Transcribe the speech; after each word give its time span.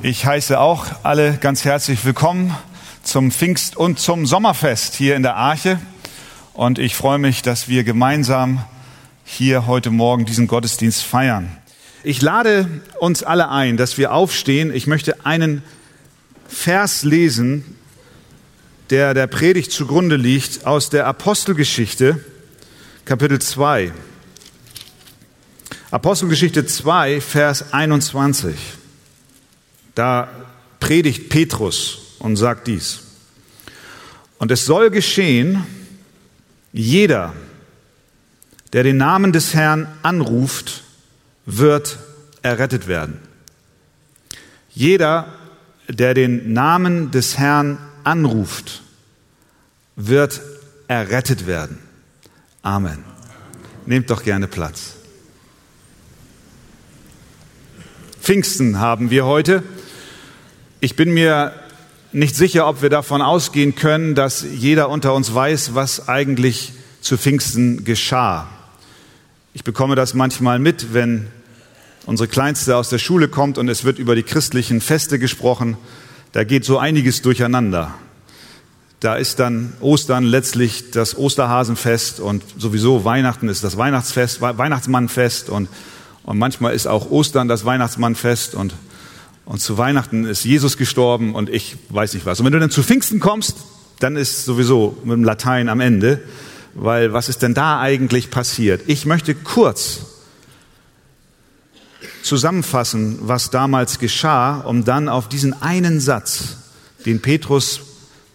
Ich 0.00 0.24
heiße 0.24 0.60
auch 0.60 0.86
alle 1.02 1.38
ganz 1.38 1.64
herzlich 1.64 2.04
willkommen 2.04 2.56
zum 3.02 3.32
Pfingst- 3.32 3.76
und 3.76 3.98
zum 3.98 4.26
Sommerfest 4.26 4.94
hier 4.94 5.16
in 5.16 5.24
der 5.24 5.34
Arche. 5.34 5.80
Und 6.52 6.78
ich 6.78 6.94
freue 6.94 7.18
mich, 7.18 7.42
dass 7.42 7.66
wir 7.66 7.82
gemeinsam 7.82 8.64
hier 9.24 9.66
heute 9.66 9.90
Morgen 9.90 10.24
diesen 10.24 10.46
Gottesdienst 10.46 11.02
feiern. 11.02 11.50
Ich 12.04 12.22
lade 12.22 12.68
uns 13.00 13.24
alle 13.24 13.48
ein, 13.48 13.76
dass 13.76 13.98
wir 13.98 14.12
aufstehen. 14.12 14.72
Ich 14.72 14.86
möchte 14.86 15.26
einen 15.26 15.64
Vers 16.46 17.02
lesen, 17.02 17.64
der 18.90 19.14
der 19.14 19.26
Predigt 19.26 19.72
zugrunde 19.72 20.14
liegt, 20.14 20.64
aus 20.64 20.90
der 20.90 21.08
Apostelgeschichte, 21.08 22.24
Kapitel 23.04 23.40
2. 23.40 23.92
Apostelgeschichte 25.90 26.66
2, 26.66 27.20
Vers 27.20 27.72
21. 27.72 28.54
Da 29.98 30.28
predigt 30.78 31.28
Petrus 31.28 32.14
und 32.20 32.36
sagt 32.36 32.68
dies. 32.68 33.00
Und 34.38 34.52
es 34.52 34.64
soll 34.64 34.90
geschehen, 34.90 35.66
jeder, 36.72 37.34
der 38.72 38.84
den 38.84 38.96
Namen 38.96 39.32
des 39.32 39.54
Herrn 39.54 39.88
anruft, 40.04 40.84
wird 41.46 41.98
errettet 42.42 42.86
werden. 42.86 43.18
Jeder, 44.70 45.32
der 45.88 46.14
den 46.14 46.52
Namen 46.52 47.10
des 47.10 47.36
Herrn 47.36 47.78
anruft, 48.04 48.82
wird 49.96 50.40
errettet 50.86 51.48
werden. 51.48 51.80
Amen. 52.62 53.02
Nehmt 53.84 54.10
doch 54.10 54.22
gerne 54.22 54.46
Platz. 54.46 54.92
Pfingsten 58.20 58.78
haben 58.78 59.10
wir 59.10 59.26
heute. 59.26 59.64
Ich 60.80 60.94
bin 60.94 61.12
mir 61.12 61.54
nicht 62.12 62.36
sicher, 62.36 62.68
ob 62.68 62.82
wir 62.82 62.88
davon 62.88 63.20
ausgehen 63.20 63.74
können, 63.74 64.14
dass 64.14 64.44
jeder 64.48 64.90
unter 64.90 65.12
uns 65.12 65.34
weiß, 65.34 65.74
was 65.74 66.08
eigentlich 66.08 66.72
zu 67.00 67.18
Pfingsten 67.18 67.82
geschah. 67.82 68.46
Ich 69.54 69.64
bekomme 69.64 69.96
das 69.96 70.14
manchmal 70.14 70.60
mit, 70.60 70.94
wenn 70.94 71.26
unsere 72.06 72.28
Kleinste 72.28 72.76
aus 72.76 72.90
der 72.90 72.98
Schule 72.98 73.26
kommt 73.26 73.58
und 73.58 73.68
es 73.68 73.82
wird 73.82 73.98
über 73.98 74.14
die 74.14 74.22
christlichen 74.22 74.80
Feste 74.80 75.18
gesprochen. 75.18 75.76
Da 76.30 76.44
geht 76.44 76.64
so 76.64 76.78
einiges 76.78 77.22
durcheinander. 77.22 77.92
Da 79.00 79.16
ist 79.16 79.40
dann 79.40 79.72
Ostern 79.80 80.22
letztlich 80.22 80.92
das 80.92 81.18
Osterhasenfest 81.18 82.20
und 82.20 82.44
sowieso 82.56 83.04
Weihnachten 83.04 83.48
ist 83.48 83.64
das 83.64 83.76
Weihnachtsfest, 83.78 84.40
Weihnachtsmannfest 84.40 85.50
und, 85.50 85.68
und 86.22 86.38
manchmal 86.38 86.72
ist 86.72 86.86
auch 86.86 87.10
Ostern 87.10 87.48
das 87.48 87.64
Weihnachtsmannfest 87.64 88.54
und 88.54 88.74
und 89.48 89.60
zu 89.60 89.78
Weihnachten 89.78 90.26
ist 90.26 90.44
Jesus 90.44 90.76
gestorben 90.76 91.34
und 91.34 91.48
ich 91.48 91.78
weiß 91.88 92.12
nicht 92.12 92.26
was. 92.26 92.38
Und 92.38 92.44
wenn 92.44 92.52
du 92.52 92.60
dann 92.60 92.70
zu 92.70 92.82
Pfingsten 92.82 93.18
kommst, 93.18 93.56
dann 93.98 94.14
ist 94.14 94.44
sowieso 94.44 94.98
mit 95.04 95.14
dem 95.14 95.24
Latein 95.24 95.70
am 95.70 95.80
Ende, 95.80 96.20
weil 96.74 97.14
was 97.14 97.30
ist 97.30 97.40
denn 97.40 97.54
da 97.54 97.80
eigentlich 97.80 98.30
passiert? 98.30 98.82
Ich 98.86 99.06
möchte 99.06 99.34
kurz 99.34 100.00
zusammenfassen, 102.22 103.20
was 103.22 103.48
damals 103.48 103.98
geschah, 103.98 104.60
um 104.60 104.84
dann 104.84 105.08
auf 105.08 105.30
diesen 105.30 105.54
einen 105.62 105.98
Satz, 105.98 106.58
den 107.06 107.22
Petrus 107.22 107.80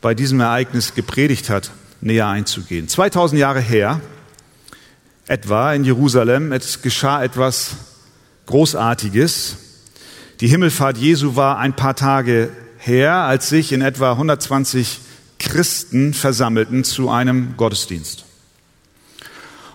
bei 0.02 0.16
diesem 0.16 0.39
Ereignis 0.39 0.95
gepredigt 0.95 1.47
hat, 1.52 1.69
näher 2.02 2.28
einzugehen. 2.28 2.88
2000 2.88 3.39
Jahre 3.39 3.61
her, 3.61 4.02
etwa 5.28 5.75
in 5.75 5.84
Jerusalem, 5.84 6.52
es 6.52 6.81
geschah 6.81 7.23
etwas 7.23 7.75
Großartiges. 8.47 9.58
Die 10.44 10.50
Himmelfahrt 10.50 10.98
Jesu 10.98 11.38
war 11.38 11.58
ein 11.58 11.74
paar 11.74 11.96
Tage 11.96 12.50
her, 12.78 13.14
als 13.14 13.48
sich 13.48 13.72
in 13.72 13.82
etwa 13.82 14.12
120 14.12 15.00
Christen 15.40 16.14
versammelten 16.14 16.84
zu 16.84 17.10
einem 17.10 17.56
Gottesdienst. 17.56 18.26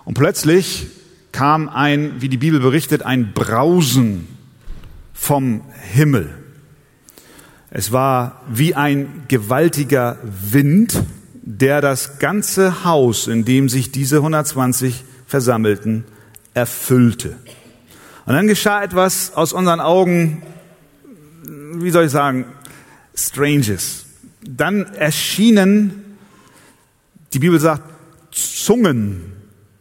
Und 0.05 0.13
plötzlich 0.13 0.85
kam 1.31 1.69
ein, 1.69 2.21
wie 2.21 2.29
die 2.29 2.37
Bibel 2.37 2.59
berichtet, 2.59 3.01
ein 3.01 3.33
Brausen 3.33 4.27
vom 5.11 5.63
Himmel. 5.91 6.37
Es 7.71 7.91
war 7.91 8.43
wie 8.47 8.75
ein 8.75 9.23
gewaltiger 9.27 10.19
Wind, 10.51 11.01
der 11.33 11.81
das 11.81 12.19
ganze 12.19 12.83
Haus, 12.83 13.25
in 13.25 13.43
dem 13.43 13.69
sich 13.69 13.91
diese 13.91 14.17
120 14.17 15.03
versammelten, 15.25 16.05
erfüllte. 16.53 17.37
Und 18.27 18.35
dann 18.35 18.45
geschah 18.45 18.83
etwas 18.83 19.33
aus 19.33 19.51
unseren 19.51 19.79
Augen 19.79 20.43
wie 21.43 21.91
soll 21.91 22.05
ich 22.05 22.11
sagen, 22.11 22.45
Stranges. 23.15 24.05
Dann 24.41 24.85
erschienen, 24.93 26.17
die 27.33 27.39
Bibel 27.39 27.59
sagt, 27.59 27.83
Zungen 28.31 29.33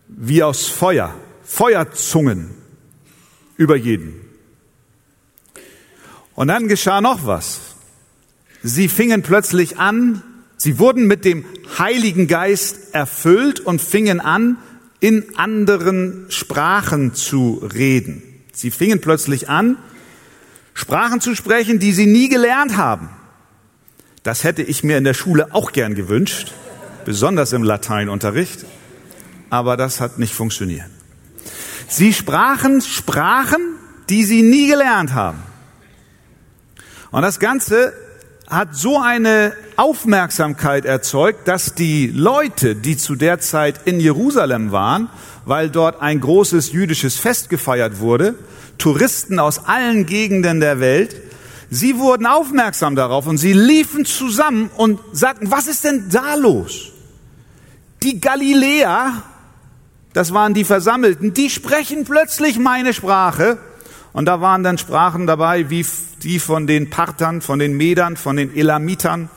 wie 0.09 0.43
aus 0.43 0.67
Feuer, 0.67 1.15
Feuerzungen 1.45 2.51
über 3.57 3.77
jeden. 3.77 4.15
Und 6.35 6.49
dann 6.49 6.69
geschah 6.69 7.01
noch 7.01 7.27
was. 7.27 7.61
Sie 8.63 8.89
fingen 8.89 9.23
plötzlich 9.23 9.79
an, 9.79 10.23
sie 10.57 10.79
wurden 10.79 11.07
mit 11.07 11.25
dem 11.25 11.45
Heiligen 11.79 12.27
Geist 12.27 12.95
erfüllt 12.95 13.61
und 13.61 13.81
fingen 13.81 14.21
an, 14.21 14.57
in 15.01 15.37
anderen 15.37 16.27
Sprachen 16.29 17.15
zu 17.15 17.63
reden. 17.75 18.23
Sie 18.53 18.71
fingen 18.71 19.01
plötzlich 19.01 19.49
an, 19.49 19.77
Sprachen 20.79 21.21
zu 21.21 21.35
sprechen, 21.35 21.81
die 21.81 21.93
sie 21.93 22.07
nie 22.07 22.29
gelernt 22.29 22.77
haben. 22.77 23.11
Das 24.23 24.45
hätte 24.45 24.63
ich 24.63 24.85
mir 24.85 24.97
in 24.97 25.03
der 25.03 25.13
Schule 25.13 25.53
auch 25.53 25.73
gern 25.73 25.97
gewünscht, 25.97 26.53
besonders 27.05 27.53
im 27.53 27.65
Lateinunterricht, 27.65 28.65
aber 29.51 29.77
das 29.77 30.01
hat 30.01 30.21
nicht 30.21 30.33
funktioniert. 30.33 30.87
Sie 31.89 32.15
sprachen 32.15 32.81
Sprachen, 32.81 33.61
die 34.09 34.23
sie 34.23 34.43
nie 34.43 34.69
gelernt 34.69 35.15
haben. 35.15 35.43
Und 37.11 37.23
das 37.23 37.41
Ganze 37.41 37.93
hat 38.47 38.77
so 38.77 39.01
eine 39.01 39.55
Aufmerksamkeit 39.75 40.85
erzeugt, 40.85 41.49
dass 41.49 41.75
die 41.75 42.07
Leute, 42.07 42.77
die 42.77 42.97
zu 42.97 43.17
der 43.17 43.41
Zeit 43.41 43.81
in 43.87 43.99
Jerusalem 43.99 44.71
waren, 44.71 45.11
weil 45.45 45.71
dort 45.71 46.01
ein 46.01 46.21
großes 46.21 46.71
jüdisches 46.71 47.17
Fest 47.17 47.51
gefeiert 47.51 47.99
wurde, 47.99 48.37
Touristen 48.79 49.39
aus 49.39 49.67
allen 49.67 50.07
Gegenden 50.07 50.61
der 50.61 50.81
Welt, 50.81 51.17
sie 51.71 51.99
wurden 51.99 52.27
aufmerksam 52.27 52.97
darauf 52.97 53.27
und 53.27 53.39
sie 53.39 53.53
liefen 53.53 54.05
zusammen 54.05 54.71
und 54.77 55.01
sagten, 55.13 55.51
was 55.51 55.67
ist 55.67 55.85
denn 55.85 56.09
da 56.11 56.35
los? 56.37 56.93
Die 58.03 58.21
Galiläer, 58.21 59.23
das 60.13 60.33
waren 60.33 60.55
die 60.55 60.65
Versammelten, 60.65 61.35
die 61.35 61.51
sprechen 61.51 62.05
plötzlich 62.05 62.59
meine 62.59 62.95
Sprache. 62.95 63.59
Und 64.13 64.25
da 64.25 64.41
waren 64.41 64.63
dann 64.63 64.79
Sprachen 64.79 65.27
dabei, 65.27 65.69
wie 65.71 65.85
die 66.23 66.39
von 66.39 66.67
den 66.67 66.91
Parthern, 66.91 67.41
von 67.41 67.59
den 67.59 67.77
Medern, 67.77 68.17
von 68.17 68.37
den 68.37 68.57
Elamitern, 68.57 69.29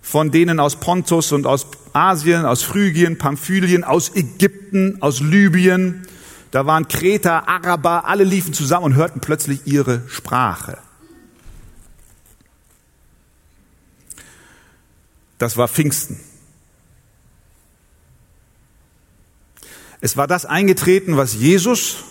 von 0.00 0.30
denen 0.30 0.60
aus 0.60 0.76
Pontus 0.76 1.32
und 1.32 1.46
aus 1.46 1.66
Asien, 1.92 2.44
aus 2.44 2.62
Phrygien, 2.62 3.18
Pamphylien, 3.18 3.82
aus 3.82 4.14
Ägypten, 4.14 4.98
aus 5.00 5.20
Libyen, 5.20 6.06
da 6.50 6.66
waren 6.66 6.88
Kreter, 6.88 7.48
Araber, 7.48 8.06
alle 8.06 8.24
liefen 8.24 8.54
zusammen 8.54 8.84
und 8.84 8.94
hörten 8.94 9.20
plötzlich 9.20 9.66
ihre 9.66 10.02
Sprache. 10.08 10.78
Das 15.38 15.56
war 15.56 15.68
Pfingsten. 15.68 16.18
Es 20.00 20.16
war 20.16 20.26
das 20.26 20.46
eingetreten, 20.46 21.16
was 21.16 21.34
Jesus 21.34 22.04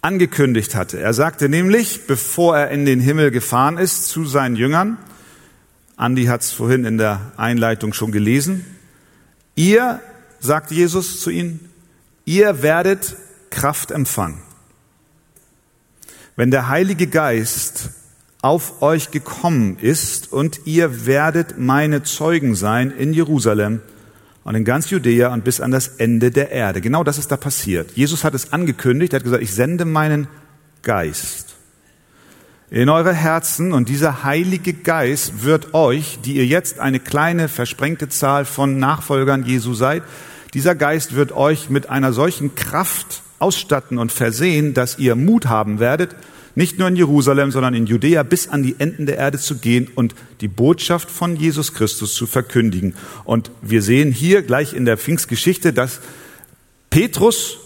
angekündigt 0.00 0.74
hatte. 0.74 1.00
Er 1.00 1.14
sagte 1.14 1.48
nämlich, 1.48 2.06
bevor 2.06 2.56
er 2.56 2.70
in 2.70 2.84
den 2.84 3.00
Himmel 3.00 3.30
gefahren 3.30 3.78
ist, 3.78 4.08
zu 4.08 4.24
seinen 4.24 4.56
Jüngern, 4.56 4.98
Andi 5.96 6.26
hat 6.26 6.42
es 6.42 6.52
vorhin 6.52 6.84
in 6.84 6.98
der 6.98 7.32
Einleitung 7.36 7.92
schon 7.92 8.12
gelesen, 8.12 8.64
ihr, 9.54 10.00
sagt 10.40 10.70
Jesus 10.72 11.20
zu 11.20 11.30
ihnen, 11.30 11.70
ihr 12.24 12.62
werdet 12.62 13.16
Kraft 13.50 13.90
empfangen. 13.90 14.42
Wenn 16.36 16.50
der 16.50 16.68
Heilige 16.68 17.06
Geist 17.06 17.90
auf 18.42 18.82
euch 18.82 19.10
gekommen 19.10 19.78
ist 19.80 20.32
und 20.32 20.60
ihr 20.66 21.06
werdet 21.06 21.58
meine 21.58 22.02
Zeugen 22.02 22.54
sein 22.54 22.90
in 22.90 23.12
Jerusalem 23.12 23.80
und 24.42 24.54
in 24.54 24.64
ganz 24.64 24.90
Judäa 24.90 25.32
und 25.32 25.44
bis 25.44 25.60
an 25.60 25.70
das 25.70 25.88
Ende 25.88 26.30
der 26.30 26.50
Erde. 26.50 26.80
Genau 26.80 27.04
das 27.04 27.18
ist 27.18 27.30
da 27.30 27.36
passiert. 27.36 27.92
Jesus 27.92 28.24
hat 28.24 28.34
es 28.34 28.52
angekündigt, 28.52 29.12
er 29.12 29.20
hat 29.20 29.24
gesagt, 29.24 29.42
ich 29.42 29.54
sende 29.54 29.84
meinen 29.84 30.26
Geist 30.82 31.54
in 32.74 32.88
eure 32.88 33.12
Herzen 33.12 33.72
und 33.72 33.88
dieser 33.88 34.24
Heilige 34.24 34.72
Geist 34.72 35.44
wird 35.44 35.74
euch, 35.74 36.18
die 36.24 36.34
ihr 36.34 36.46
jetzt 36.46 36.80
eine 36.80 36.98
kleine 36.98 37.46
versprengte 37.46 38.08
Zahl 38.08 38.44
von 38.44 38.80
Nachfolgern 38.80 39.44
Jesu 39.44 39.74
seid, 39.74 40.02
dieser 40.54 40.74
Geist 40.74 41.14
wird 41.14 41.32
euch 41.32 41.68
mit 41.68 41.90
einer 41.90 42.12
solchen 42.12 42.54
Kraft 42.54 43.22
ausstatten 43.38 43.98
und 43.98 44.12
versehen, 44.12 44.72
dass 44.72 44.98
ihr 44.98 45.16
Mut 45.16 45.46
haben 45.46 45.80
werdet, 45.80 46.14
nicht 46.54 46.78
nur 46.78 46.86
in 46.86 46.94
Jerusalem, 46.94 47.50
sondern 47.50 47.74
in 47.74 47.86
Judäa 47.86 48.22
bis 48.22 48.48
an 48.48 48.62
die 48.62 48.76
Enden 48.78 49.06
der 49.06 49.18
Erde 49.18 49.38
zu 49.38 49.58
gehen 49.58 49.88
und 49.94 50.14
die 50.40 50.48
Botschaft 50.48 51.10
von 51.10 51.34
Jesus 51.34 51.74
Christus 51.74 52.14
zu 52.14 52.26
verkündigen. 52.26 52.94
Und 53.24 53.50
wir 53.60 53.82
sehen 53.82 54.12
hier 54.12 54.42
gleich 54.42 54.72
in 54.72 54.84
der 54.84 54.96
Pfingstgeschichte, 54.96 55.72
dass 55.72 56.00
Petrus 56.90 57.58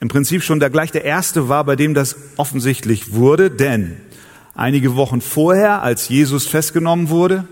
im 0.00 0.08
Prinzip 0.08 0.44
schon 0.44 0.60
der 0.60 0.70
gleich 0.70 0.92
der 0.92 1.04
Erste 1.04 1.48
war, 1.48 1.64
bei 1.64 1.74
dem 1.74 1.94
das 1.94 2.16
offensichtlich 2.36 3.12
wurde, 3.12 3.50
denn 3.50 3.96
einige 4.54 4.94
Wochen 4.94 5.20
vorher, 5.20 5.82
als 5.82 6.08
Jesus 6.08 6.46
festgenommen 6.46 7.08
wurde 7.08 7.48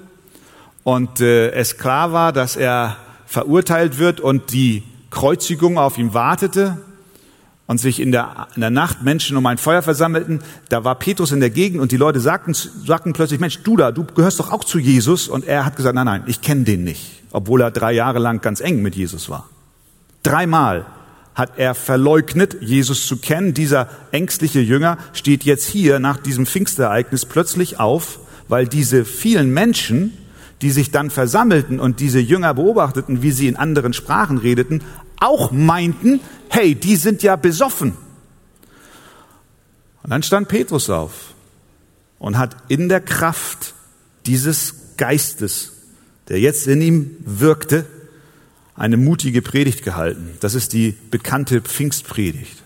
und 0.85 1.21
äh, 1.21 1.51
es 1.51 1.79
klar 1.79 2.13
war, 2.13 2.33
dass 2.33 2.55
er 2.55 2.97
verurteilt 3.33 3.99
wird 3.99 4.21
und 4.21 4.53
die 4.53 4.83
Kreuzigung 5.11 5.79
auf 5.79 5.97
ihm 5.97 6.13
wartete, 6.13 6.77
und 7.67 7.79
sich 7.79 8.01
in 8.01 8.13
der, 8.13 8.49
in 8.55 8.61
der 8.61 8.69
Nacht 8.69 9.03
Menschen 9.03 9.35
um 9.39 9.47
ein 9.47 9.57
Feuer 9.57 9.81
versammelten, 9.81 10.41
da 10.69 10.85
war 10.85 10.95
Petrus 10.97 11.33
in 11.33 11.41
der 11.41 11.49
Gegend 11.49 11.81
und 11.81 11.91
die 11.91 11.97
Leute 11.97 12.21
sagten, 12.21 12.53
sagten 12.53 13.15
plötzlich, 13.15 13.41
Mensch, 13.41 13.63
du 13.63 13.79
da, 13.79 13.93
du 13.93 14.05
gehörst 14.05 14.41
doch 14.41 14.53
auch 14.53 14.65
zu 14.65 14.79
Jesus. 14.79 15.27
Und 15.27 15.47
er 15.47 15.65
hat 15.65 15.77
gesagt, 15.77 15.95
nein, 15.95 16.05
nein, 16.05 16.25
ich 16.27 16.43
kenne 16.43 16.65
den 16.65 16.85
nicht, 16.85 17.23
obwohl 17.31 17.63
er 17.63 17.71
drei 17.71 17.93
Jahre 17.93 18.19
lang 18.19 18.43
ganz 18.43 18.61
eng 18.61 18.83
mit 18.83 18.95
Jesus 18.95 19.31
war. 19.31 19.49
Dreimal 20.23 20.85
hat 21.35 21.53
er 21.57 21.75
verleugnet, 21.75 22.59
Jesus 22.61 23.07
zu 23.07 23.17
kennen. 23.17 23.55
Dieser 23.55 23.89
ängstliche 24.11 24.61
Jünger 24.61 24.99
steht 25.15 25.45
jetzt 25.45 25.67
hier 25.67 25.99
nach 25.99 26.19
diesem 26.19 26.45
Pfingstereignis 26.45 27.25
plötzlich 27.25 27.81
auf, 27.81 28.19
weil 28.49 28.67
diese 28.67 29.07
vielen 29.07 29.51
Menschen, 29.55 30.13
die 30.63 30.71
sich 30.71 30.91
dann 30.91 31.11
versammelten 31.11 31.81
und 31.81 32.01
diese 32.01 32.21
Jünger 32.21 32.55
beobachteten, 32.55 33.23
wie 33.23 33.33
sie 33.33 33.49
in 33.49 33.57
anderen 33.57 33.93
Sprachen 33.93 34.39
redeten, 34.39 34.83
auch 35.19 35.51
meinten, 35.51 36.21
hey, 36.49 36.75
die 36.75 36.97
sind 36.97 37.23
ja 37.23 37.37
besoffen. 37.37 37.97
Und 40.03 40.11
dann 40.11 40.23
stand 40.23 40.49
Petrus 40.49 40.89
auf 40.89 41.35
und 42.19 42.39
hat 42.39 42.57
in 42.69 42.89
der 42.89 43.01
Kraft 43.01 43.75
dieses 44.27 44.97
Geistes, 44.97 45.73
der 46.29 46.41
jetzt 46.41 46.67
in 46.67 46.81
ihm 46.81 47.17
wirkte, 47.25 47.85
eine 48.75 48.97
mutige 48.97 49.43
Predigt 49.43 49.83
gehalten. 49.83 50.37
Das 50.41 50.55
ist 50.55 50.73
die 50.73 50.97
bekannte 51.11 51.61
Pfingstpredigt. 51.61 52.62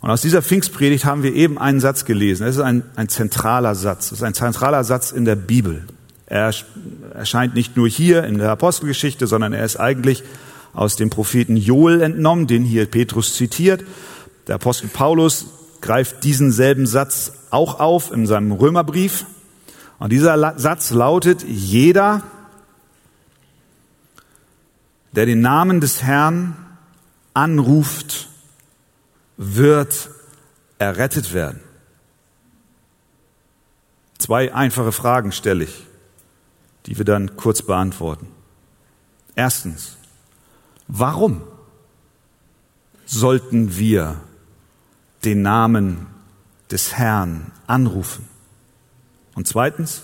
Und 0.00 0.10
aus 0.10 0.22
dieser 0.22 0.42
Pfingstpredigt 0.42 1.04
haben 1.04 1.22
wir 1.22 1.34
eben 1.34 1.58
einen 1.58 1.80
Satz 1.80 2.04
gelesen. 2.04 2.46
Es 2.46 2.56
ist 2.56 2.62
ein, 2.62 2.84
ein 2.96 3.08
zentraler 3.08 3.74
Satz. 3.74 4.06
Es 4.06 4.12
ist 4.18 4.22
ein 4.22 4.34
zentraler 4.34 4.82
Satz 4.82 5.12
in 5.12 5.24
der 5.24 5.36
Bibel. 5.36 5.84
Er 6.26 6.54
erscheint 7.14 7.54
nicht 7.54 7.76
nur 7.76 7.88
hier 7.88 8.24
in 8.24 8.38
der 8.38 8.50
Apostelgeschichte, 8.50 9.26
sondern 9.26 9.52
er 9.52 9.64
ist 9.64 9.76
eigentlich 9.76 10.22
aus 10.72 10.96
dem 10.96 11.10
Propheten 11.10 11.56
Joel 11.56 12.00
entnommen, 12.00 12.46
den 12.46 12.64
hier 12.64 12.86
Petrus 12.86 13.34
zitiert. 13.34 13.84
Der 14.46 14.54
Apostel 14.54 14.88
Paulus 14.88 15.46
greift 15.80 16.24
diesen 16.24 16.52
selben 16.52 16.86
Satz 16.86 17.32
auch 17.50 17.80
auf 17.80 18.12
in 18.12 18.26
seinem 18.26 18.52
Römerbrief. 18.52 19.26
Und 19.98 20.12
dieser 20.12 20.58
Satz 20.58 20.92
lautet, 20.92 21.44
jeder, 21.46 22.22
der 25.12 25.26
den 25.26 25.42
Namen 25.42 25.80
des 25.80 26.02
Herrn 26.02 26.56
anruft, 27.34 28.29
wird 29.42 30.10
errettet 30.78 31.32
werden. 31.32 31.60
Zwei 34.18 34.54
einfache 34.54 34.92
Fragen 34.92 35.32
stelle 35.32 35.64
ich 35.64 35.86
die 36.86 36.98
wir 36.98 37.04
dann 37.04 37.36
kurz 37.36 37.62
beantworten. 37.62 38.28
Erstens, 39.34 39.96
warum 40.88 41.42
sollten 43.06 43.76
wir 43.76 44.20
den 45.24 45.42
Namen 45.42 46.06
des 46.70 46.94
Herrn 46.94 47.52
anrufen? 47.66 48.28
Und 49.34 49.46
zweitens, 49.46 50.02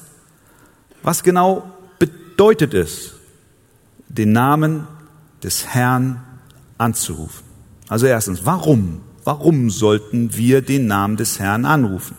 was 1.02 1.22
genau 1.22 1.70
bedeutet 1.98 2.74
es, 2.74 3.14
den 4.08 4.32
Namen 4.32 4.86
des 5.42 5.66
Herrn 5.66 6.22
anzurufen? 6.78 7.44
Also 7.88 8.06
erstens, 8.06 8.44
warum? 8.44 9.00
Warum 9.26 9.70
sollten 9.70 10.36
wir 10.36 10.62
den 10.62 10.86
Namen 10.86 11.16
des 11.16 11.40
Herrn 11.40 11.64
anrufen? 11.64 12.16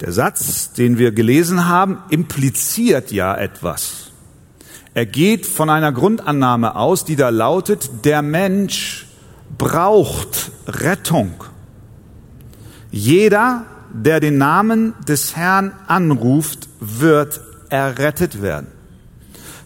Der 0.00 0.12
Satz, 0.12 0.74
den 0.74 0.96
wir 0.96 1.10
gelesen 1.10 1.66
haben, 1.66 1.98
impliziert 2.08 3.10
ja 3.10 3.36
etwas. 3.36 4.12
Er 4.94 5.06
geht 5.06 5.44
von 5.44 5.70
einer 5.70 5.90
Grundannahme 5.90 6.76
aus, 6.76 7.04
die 7.04 7.16
da 7.16 7.30
lautet, 7.30 8.04
der 8.04 8.22
Mensch 8.22 9.08
braucht 9.58 10.52
Rettung. 10.68 11.42
Jeder, 12.92 13.64
der 13.92 14.20
den 14.20 14.38
Namen 14.38 14.94
des 15.08 15.34
Herrn 15.34 15.72
anruft, 15.88 16.68
wird 16.78 17.40
errettet 17.70 18.40
werden. 18.40 18.68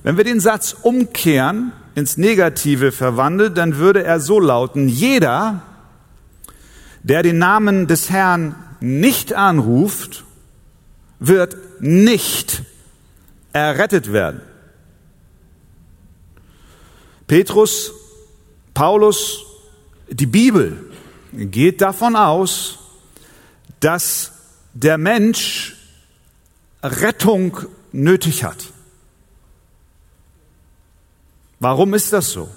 Wenn 0.02 0.16
wir 0.16 0.24
den 0.24 0.40
Satz 0.40 0.74
umkehren, 0.80 1.72
ins 1.94 2.16
Negative 2.16 2.92
verwandeln, 2.92 3.54
dann 3.54 3.76
würde 3.76 4.02
er 4.04 4.20
so 4.20 4.40
lauten, 4.40 4.88
jeder, 4.88 5.62
der 7.02 7.22
den 7.22 7.38
Namen 7.38 7.86
des 7.86 8.10
Herrn 8.10 8.54
nicht 8.80 9.34
anruft, 9.34 10.24
wird 11.18 11.56
nicht 11.80 12.62
errettet 13.52 14.12
werden. 14.12 14.40
Petrus, 17.26 17.92
Paulus, 18.74 19.44
die 20.10 20.26
Bibel 20.26 20.90
geht 21.32 21.80
davon 21.80 22.16
aus, 22.16 22.78
dass 23.80 24.32
der 24.74 24.98
Mensch 24.98 25.76
Rettung 26.82 27.58
nötig 27.92 28.44
hat. 28.44 28.71
Warum 31.62 31.94
ist 31.94 32.12
das 32.12 32.32
so? 32.32 32.50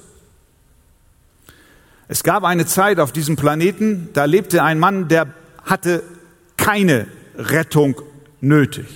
Es 2.07 2.23
gab 2.23 2.43
eine 2.43 2.65
Zeit 2.65 2.99
auf 2.99 3.11
diesem 3.11 3.35
Planeten, 3.35 4.09
da 4.13 4.25
lebte 4.25 4.63
ein 4.63 4.79
Mann, 4.79 5.09
der 5.09 5.27
hatte 5.63 6.01
keine 6.57 7.05
Rettung 7.37 8.01
nötig. 8.41 8.87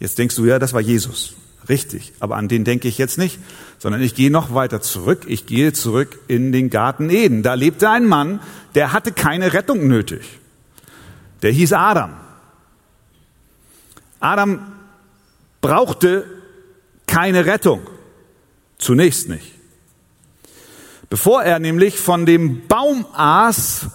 Jetzt 0.00 0.18
denkst 0.18 0.34
du, 0.34 0.46
ja, 0.46 0.58
das 0.58 0.72
war 0.72 0.80
Jesus. 0.80 1.34
Richtig, 1.68 2.12
aber 2.18 2.34
an 2.34 2.48
den 2.48 2.64
denke 2.64 2.88
ich 2.88 2.98
jetzt 2.98 3.18
nicht, 3.18 3.38
sondern 3.78 4.02
ich 4.02 4.16
gehe 4.16 4.32
noch 4.32 4.52
weiter 4.52 4.80
zurück. 4.80 5.26
Ich 5.28 5.46
gehe 5.46 5.72
zurück 5.72 6.18
in 6.26 6.50
den 6.50 6.70
Garten 6.70 7.08
Eden. 7.08 7.44
Da 7.44 7.54
lebte 7.54 7.88
ein 7.88 8.04
Mann, 8.04 8.40
der 8.74 8.92
hatte 8.92 9.12
keine 9.12 9.52
Rettung 9.52 9.86
nötig. 9.86 10.40
Der 11.42 11.52
hieß 11.52 11.72
Adam. 11.72 12.14
Adam 14.18 14.72
brauchte 15.60 16.24
keine 17.06 17.46
Rettung. 17.46 17.82
Zunächst 18.80 19.28
nicht. 19.28 19.54
Bevor 21.10 21.42
er 21.42 21.58
nämlich 21.58 22.00
von 22.00 22.24
dem 22.24 22.66
Baum 22.66 23.04
aß, 23.12 23.86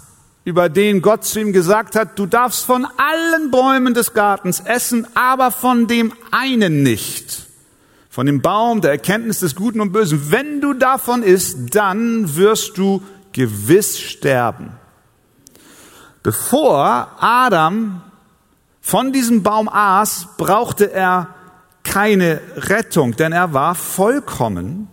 über 0.44 0.70
den 0.70 1.02
Gott 1.02 1.26
zu 1.26 1.40
ihm 1.40 1.54
gesagt 1.54 1.96
hat, 1.96 2.20
du 2.20 2.28
darfst 2.28 2.66
von 2.66 2.86
allen 2.98 3.50
Bäumen 3.50 3.96
des 3.96 4.14
Gartens 4.14 4.60
essen, 4.60 5.08
aber 5.16 5.50
von 5.50 5.88
dem 5.88 6.14
einen 6.30 6.84
nicht. 6.84 7.48
Von 8.12 8.28
dem 8.28 8.42
Baum 8.42 8.82
der 8.82 8.92
Erkenntnis 8.92 9.40
des 9.40 9.56
Guten 9.56 9.82
und 9.82 9.92
Bösen. 9.92 10.32
Wenn 10.32 10.62
du 10.62 10.74
davon 10.74 11.24
isst, 11.24 11.74
dann 11.76 12.36
wirst 12.36 12.78
du 12.78 13.02
gewiss 13.34 14.00
sterben. 14.00 14.72
Bevor 16.22 17.12
Adam 17.20 18.02
von 18.82 19.12
diesem 19.12 19.42
Baum 19.42 19.68
aß, 19.68 20.28
brauchte 20.38 20.92
er 20.92 21.34
keine 21.86 22.42
Rettung, 22.58 23.16
denn 23.16 23.32
er 23.32 23.54
war 23.54 23.76
vollkommen. 23.76 24.90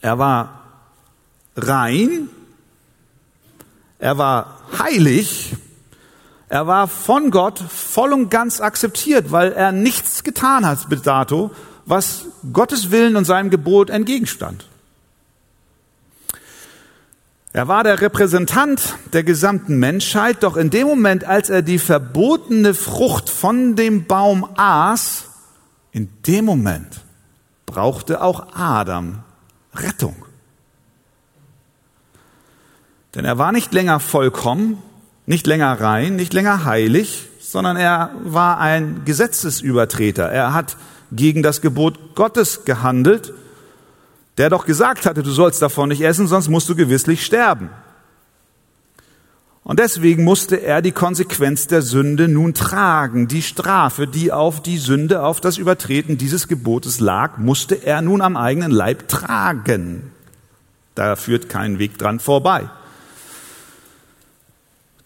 Er 0.00 0.18
war 0.18 0.62
rein, 1.56 2.28
er 3.98 4.18
war 4.18 4.58
heilig. 4.78 5.56
Er 6.48 6.66
war 6.66 6.88
von 6.88 7.30
Gott 7.30 7.58
voll 7.58 8.12
und 8.12 8.30
ganz 8.30 8.60
akzeptiert, 8.60 9.32
weil 9.32 9.52
er 9.52 9.72
nichts 9.72 10.24
getan 10.24 10.66
hat 10.66 10.88
bis 10.88 11.02
dato, 11.02 11.50
was 11.86 12.26
Gottes 12.52 12.90
Willen 12.90 13.16
und 13.16 13.24
seinem 13.24 13.50
Gebot 13.50 13.90
entgegenstand. 13.90 14.68
Er 17.52 17.68
war 17.68 17.84
der 17.84 18.00
Repräsentant 18.00 18.96
der 19.12 19.22
gesamten 19.22 19.78
Menschheit, 19.78 20.42
doch 20.42 20.56
in 20.56 20.70
dem 20.70 20.88
Moment, 20.88 21.24
als 21.24 21.50
er 21.50 21.62
die 21.62 21.78
verbotene 21.78 22.74
Frucht 22.74 23.30
von 23.30 23.76
dem 23.76 24.06
Baum 24.06 24.48
aß, 24.56 25.30
in 25.94 26.10
dem 26.26 26.44
Moment 26.44 27.02
brauchte 27.66 28.20
auch 28.20 28.54
Adam 28.54 29.22
Rettung. 29.74 30.16
Denn 33.14 33.24
er 33.24 33.38
war 33.38 33.52
nicht 33.52 33.72
länger 33.72 34.00
vollkommen, 34.00 34.82
nicht 35.24 35.46
länger 35.46 35.80
rein, 35.80 36.16
nicht 36.16 36.32
länger 36.32 36.64
heilig, 36.64 37.28
sondern 37.40 37.76
er 37.76 38.10
war 38.24 38.58
ein 38.58 39.02
Gesetzesübertreter. 39.04 40.28
Er 40.28 40.52
hat 40.52 40.76
gegen 41.12 41.44
das 41.44 41.60
Gebot 41.60 42.16
Gottes 42.16 42.64
gehandelt, 42.64 43.32
der 44.36 44.50
doch 44.50 44.66
gesagt 44.66 45.06
hatte, 45.06 45.22
du 45.22 45.30
sollst 45.30 45.62
davon 45.62 45.90
nicht 45.90 46.00
essen, 46.00 46.26
sonst 46.26 46.48
musst 46.48 46.68
du 46.68 46.74
gewisslich 46.74 47.24
sterben. 47.24 47.70
Und 49.64 49.78
deswegen 49.78 50.24
musste 50.24 50.62
er 50.62 50.82
die 50.82 50.92
Konsequenz 50.92 51.66
der 51.66 51.80
Sünde 51.80 52.28
nun 52.28 52.52
tragen. 52.52 53.28
Die 53.28 53.40
Strafe, 53.40 54.06
die 54.06 54.30
auf 54.30 54.62
die 54.62 54.76
Sünde, 54.76 55.22
auf 55.22 55.40
das 55.40 55.56
Übertreten 55.56 56.18
dieses 56.18 56.48
Gebotes 56.48 57.00
lag, 57.00 57.38
musste 57.38 57.74
er 57.74 58.02
nun 58.02 58.20
am 58.20 58.36
eigenen 58.36 58.70
Leib 58.70 59.08
tragen. 59.08 60.12
Da 60.94 61.16
führt 61.16 61.48
kein 61.48 61.78
Weg 61.78 61.96
dran 61.96 62.20
vorbei. 62.20 62.68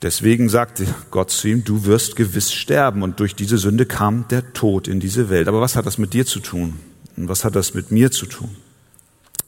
Deswegen 0.02 0.48
sagte 0.48 0.86
Gott 1.12 1.30
zu 1.30 1.48
ihm, 1.48 1.64
du 1.64 1.84
wirst 1.84 2.16
gewiss 2.16 2.52
sterben. 2.52 3.04
Und 3.04 3.20
durch 3.20 3.36
diese 3.36 3.58
Sünde 3.58 3.86
kam 3.86 4.26
der 4.28 4.52
Tod 4.54 4.88
in 4.88 4.98
diese 4.98 5.30
Welt. 5.30 5.46
Aber 5.46 5.60
was 5.60 5.76
hat 5.76 5.86
das 5.86 5.98
mit 5.98 6.14
dir 6.14 6.26
zu 6.26 6.40
tun? 6.40 6.80
Und 7.16 7.28
was 7.28 7.44
hat 7.44 7.54
das 7.54 7.74
mit 7.74 7.92
mir 7.92 8.10
zu 8.10 8.26
tun? 8.26 8.56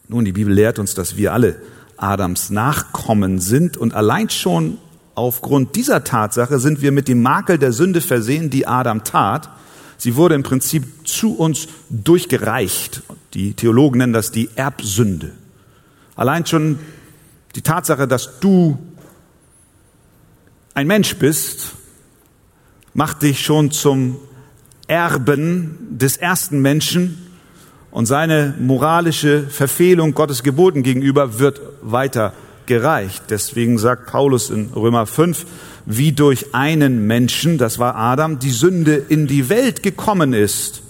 Nun, 0.06 0.24
die 0.24 0.32
Bibel 0.32 0.52
lehrt 0.54 0.78
uns, 0.78 0.94
dass 0.94 1.16
wir 1.16 1.32
alle 1.32 1.60
Adams 1.96 2.50
Nachkommen 2.50 3.40
sind 3.40 3.76
und 3.76 3.92
allein 3.92 4.30
schon 4.30 4.78
Aufgrund 5.20 5.76
dieser 5.76 6.02
Tatsache 6.02 6.58
sind 6.58 6.80
wir 6.80 6.92
mit 6.92 7.06
dem 7.06 7.20
Makel 7.20 7.58
der 7.58 7.72
Sünde 7.72 8.00
versehen, 8.00 8.48
die 8.48 8.66
Adam 8.66 9.04
tat. 9.04 9.50
Sie 9.98 10.16
wurde 10.16 10.34
im 10.34 10.42
Prinzip 10.42 11.06
zu 11.06 11.34
uns 11.34 11.68
durchgereicht. 11.90 13.02
Die 13.34 13.52
Theologen 13.52 13.98
nennen 13.98 14.14
das 14.14 14.32
die 14.32 14.48
Erbsünde. 14.54 15.32
Allein 16.16 16.46
schon 16.46 16.78
die 17.54 17.60
Tatsache, 17.60 18.08
dass 18.08 18.40
du 18.40 18.78
ein 20.72 20.86
Mensch 20.86 21.14
bist, 21.16 21.72
macht 22.94 23.20
dich 23.20 23.44
schon 23.44 23.72
zum 23.72 24.16
Erben 24.86 25.98
des 25.98 26.16
ersten 26.16 26.62
Menschen 26.62 27.30
und 27.90 28.06
seine 28.06 28.54
moralische 28.58 29.42
Verfehlung 29.42 30.14
Gottes 30.14 30.42
Geboten 30.42 30.82
gegenüber 30.82 31.38
wird 31.38 31.60
weiter 31.82 32.32
gereicht. 32.66 33.24
Deswegen 33.30 33.78
sagt 33.78 34.06
Paulus 34.06 34.50
in 34.50 34.70
Römer 34.74 35.06
5, 35.06 35.46
wie 35.86 36.12
durch 36.12 36.54
einen 36.54 37.06
Menschen, 37.06 37.58
das 37.58 37.78
war 37.78 37.96
Adam, 37.96 38.38
die 38.38 38.50
Sünde 38.50 38.94
in 38.94 39.26
die 39.26 39.48
Welt 39.48 39.82
gekommen 39.82 40.32
ist 40.32 40.82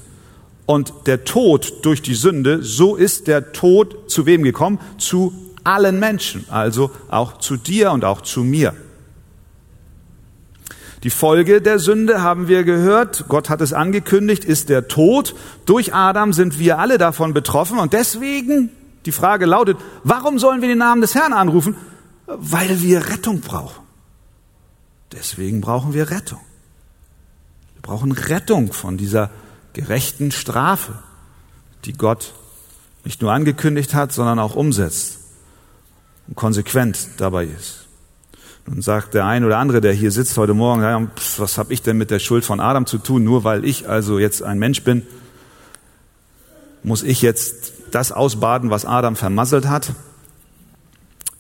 und 0.66 0.92
der 1.06 1.24
Tod 1.24 1.84
durch 1.84 2.02
die 2.02 2.14
Sünde, 2.14 2.62
so 2.62 2.96
ist 2.96 3.26
der 3.26 3.52
Tod 3.52 4.10
zu 4.10 4.26
wem 4.26 4.42
gekommen? 4.42 4.78
Zu 4.98 5.32
allen 5.64 5.98
Menschen, 5.98 6.44
also 6.48 6.90
auch 7.08 7.38
zu 7.38 7.56
dir 7.56 7.92
und 7.92 8.04
auch 8.04 8.22
zu 8.22 8.44
mir. 8.44 8.74
Die 11.02 11.10
Folge 11.10 11.62
der 11.62 11.78
Sünde 11.78 12.22
haben 12.22 12.46
wir 12.46 12.62
gehört, 12.62 13.24
Gott 13.28 13.48
hat 13.48 13.62
es 13.62 13.72
angekündigt, 13.72 14.44
ist 14.44 14.68
der 14.68 14.86
Tod. 14.86 15.34
Durch 15.64 15.94
Adam 15.94 16.34
sind 16.34 16.58
wir 16.58 16.78
alle 16.78 16.98
davon 16.98 17.32
betroffen 17.32 17.78
und 17.78 17.94
deswegen 17.94 18.70
die 19.06 19.12
Frage 19.12 19.46
lautet, 19.46 19.78
warum 20.04 20.38
sollen 20.38 20.60
wir 20.60 20.68
den 20.68 20.78
Namen 20.78 21.00
des 21.00 21.14
Herrn 21.14 21.32
anrufen? 21.32 21.76
Weil 22.26 22.82
wir 22.82 23.08
Rettung 23.08 23.40
brauchen. 23.40 23.84
Deswegen 25.12 25.60
brauchen 25.60 25.94
wir 25.94 26.10
Rettung. 26.10 26.40
Wir 27.74 27.82
brauchen 27.82 28.12
Rettung 28.12 28.72
von 28.72 28.96
dieser 28.96 29.30
gerechten 29.72 30.30
Strafe, 30.30 30.92
die 31.84 31.94
Gott 31.94 32.34
nicht 33.04 33.22
nur 33.22 33.32
angekündigt 33.32 33.94
hat, 33.94 34.12
sondern 34.12 34.38
auch 34.38 34.54
umsetzt 34.54 35.18
und 36.28 36.36
konsequent 36.36 37.08
dabei 37.16 37.46
ist. 37.46 37.86
Nun 38.66 38.82
sagt 38.82 39.14
der 39.14 39.24
ein 39.24 39.44
oder 39.44 39.58
andere, 39.58 39.80
der 39.80 39.92
hier 39.92 40.12
sitzt 40.12 40.36
heute 40.36 40.54
Morgen, 40.54 41.10
was 41.38 41.58
habe 41.58 41.72
ich 41.72 41.82
denn 41.82 41.96
mit 41.96 42.10
der 42.10 42.18
Schuld 42.18 42.44
von 42.44 42.60
Adam 42.60 42.86
zu 42.86 42.98
tun? 42.98 43.24
Nur 43.24 43.42
weil 43.42 43.64
ich 43.64 43.88
also 43.88 44.18
jetzt 44.18 44.42
ein 44.42 44.58
Mensch 44.58 44.84
bin, 44.84 45.06
muss 46.82 47.02
ich 47.02 47.22
jetzt 47.22 47.72
das 47.90 48.12
ausbaden, 48.12 48.70
was 48.70 48.84
Adam 48.84 49.16
vermasselt 49.16 49.68
hat. 49.68 49.92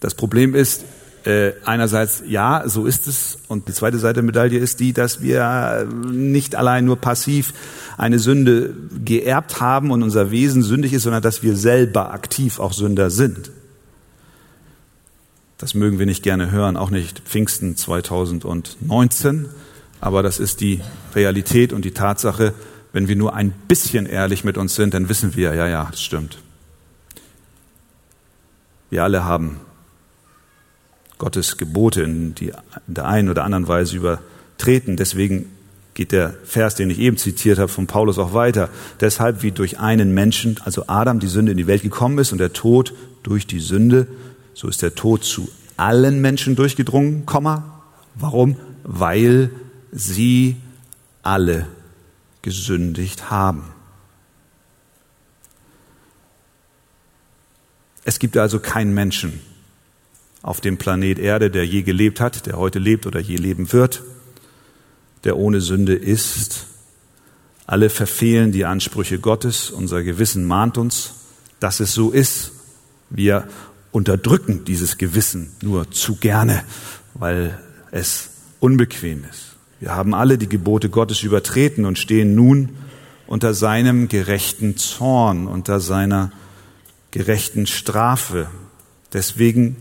Das 0.00 0.14
Problem 0.14 0.54
ist, 0.54 0.84
äh, 1.24 1.52
einerseits 1.64 2.22
ja, 2.26 2.62
so 2.66 2.86
ist 2.86 3.06
es. 3.06 3.38
Und 3.48 3.68
die 3.68 3.72
zweite 3.72 3.98
Seite 3.98 4.14
der 4.14 4.22
Medaille 4.22 4.58
ist 4.58 4.80
die, 4.80 4.92
dass 4.92 5.20
wir 5.20 5.86
nicht 6.10 6.54
allein 6.54 6.84
nur 6.84 6.96
passiv 6.96 7.52
eine 7.98 8.18
Sünde 8.18 8.74
geerbt 9.04 9.60
haben 9.60 9.90
und 9.90 10.02
unser 10.02 10.30
Wesen 10.30 10.62
sündig 10.62 10.92
ist, 10.94 11.02
sondern 11.02 11.22
dass 11.22 11.42
wir 11.42 11.56
selber 11.56 12.12
aktiv 12.12 12.58
auch 12.58 12.72
Sünder 12.72 13.10
sind. 13.10 13.50
Das 15.58 15.74
mögen 15.74 15.98
wir 15.98 16.06
nicht 16.06 16.22
gerne 16.22 16.50
hören, 16.50 16.78
auch 16.78 16.88
nicht 16.88 17.20
Pfingsten 17.20 17.76
2019, 17.76 19.48
aber 20.00 20.22
das 20.22 20.38
ist 20.38 20.62
die 20.62 20.80
Realität 21.14 21.74
und 21.74 21.84
die 21.84 21.90
Tatsache, 21.90 22.54
wenn 22.92 23.08
wir 23.08 23.16
nur 23.16 23.34
ein 23.34 23.52
bisschen 23.68 24.06
ehrlich 24.06 24.44
mit 24.44 24.58
uns 24.58 24.74
sind, 24.74 24.94
dann 24.94 25.08
wissen 25.08 25.36
wir, 25.36 25.54
ja, 25.54 25.68
ja, 25.68 25.88
das 25.90 26.02
stimmt. 26.02 26.38
Wir 28.90 29.04
alle 29.04 29.24
haben 29.24 29.60
Gottes 31.18 31.56
Gebote 31.56 32.02
in, 32.02 32.34
die, 32.34 32.48
in 32.88 32.94
der 32.94 33.06
einen 33.06 33.28
oder 33.28 33.44
anderen 33.44 33.68
Weise 33.68 33.96
übertreten. 33.96 34.96
Deswegen 34.96 35.46
geht 35.94 36.12
der 36.12 36.34
Vers, 36.44 36.74
den 36.74 36.90
ich 36.90 36.98
eben 36.98 37.16
zitiert 37.16 37.58
habe, 37.58 37.68
von 37.68 37.86
Paulus 37.86 38.18
auch 38.18 38.32
weiter. 38.32 38.68
Deshalb, 39.00 39.42
wie 39.42 39.52
durch 39.52 39.78
einen 39.78 40.12
Menschen, 40.12 40.56
also 40.64 40.84
Adam, 40.88 41.20
die 41.20 41.28
Sünde 41.28 41.52
in 41.52 41.58
die 41.58 41.66
Welt 41.66 41.82
gekommen 41.82 42.18
ist 42.18 42.32
und 42.32 42.38
der 42.38 42.52
Tod 42.52 42.94
durch 43.22 43.46
die 43.46 43.60
Sünde, 43.60 44.06
so 44.54 44.66
ist 44.66 44.82
der 44.82 44.94
Tod 44.94 45.24
zu 45.24 45.48
allen 45.76 46.20
Menschen 46.20 46.56
durchgedrungen, 46.56 47.26
Komma. 47.26 47.82
Warum? 48.14 48.56
Weil 48.82 49.50
sie 49.92 50.56
alle 51.22 51.66
gesündigt 52.42 53.30
haben. 53.30 53.64
Es 58.04 58.18
gibt 58.18 58.36
also 58.36 58.60
keinen 58.60 58.94
Menschen 58.94 59.40
auf 60.42 60.60
dem 60.60 60.78
Planet 60.78 61.18
Erde, 61.18 61.50
der 61.50 61.66
je 61.66 61.82
gelebt 61.82 62.20
hat, 62.20 62.46
der 62.46 62.56
heute 62.56 62.78
lebt 62.78 63.06
oder 63.06 63.20
je 63.20 63.36
leben 63.36 63.72
wird, 63.72 64.02
der 65.24 65.36
ohne 65.36 65.60
Sünde 65.60 65.94
ist. 65.94 66.66
Alle 67.66 67.90
verfehlen 67.90 68.52
die 68.52 68.64
Ansprüche 68.64 69.18
Gottes, 69.18 69.70
unser 69.70 70.02
Gewissen 70.02 70.44
mahnt 70.44 70.78
uns, 70.78 71.14
dass 71.60 71.80
es 71.80 71.92
so 71.92 72.10
ist. 72.10 72.52
Wir 73.10 73.46
unterdrücken 73.92 74.64
dieses 74.64 74.98
Gewissen 74.98 75.52
nur 75.62 75.90
zu 75.90 76.16
gerne, 76.16 76.64
weil 77.14 77.58
es 77.90 78.30
unbequem 78.60 79.24
ist. 79.30 79.49
Wir 79.80 79.96
haben 79.96 80.14
alle 80.14 80.36
die 80.36 80.48
Gebote 80.48 80.90
Gottes 80.90 81.22
übertreten 81.22 81.86
und 81.86 81.98
stehen 81.98 82.34
nun 82.34 82.68
unter 83.26 83.54
seinem 83.54 84.08
gerechten 84.08 84.76
Zorn, 84.76 85.46
unter 85.46 85.80
seiner 85.80 86.30
gerechten 87.10 87.66
Strafe. 87.66 88.48
Deswegen 89.14 89.76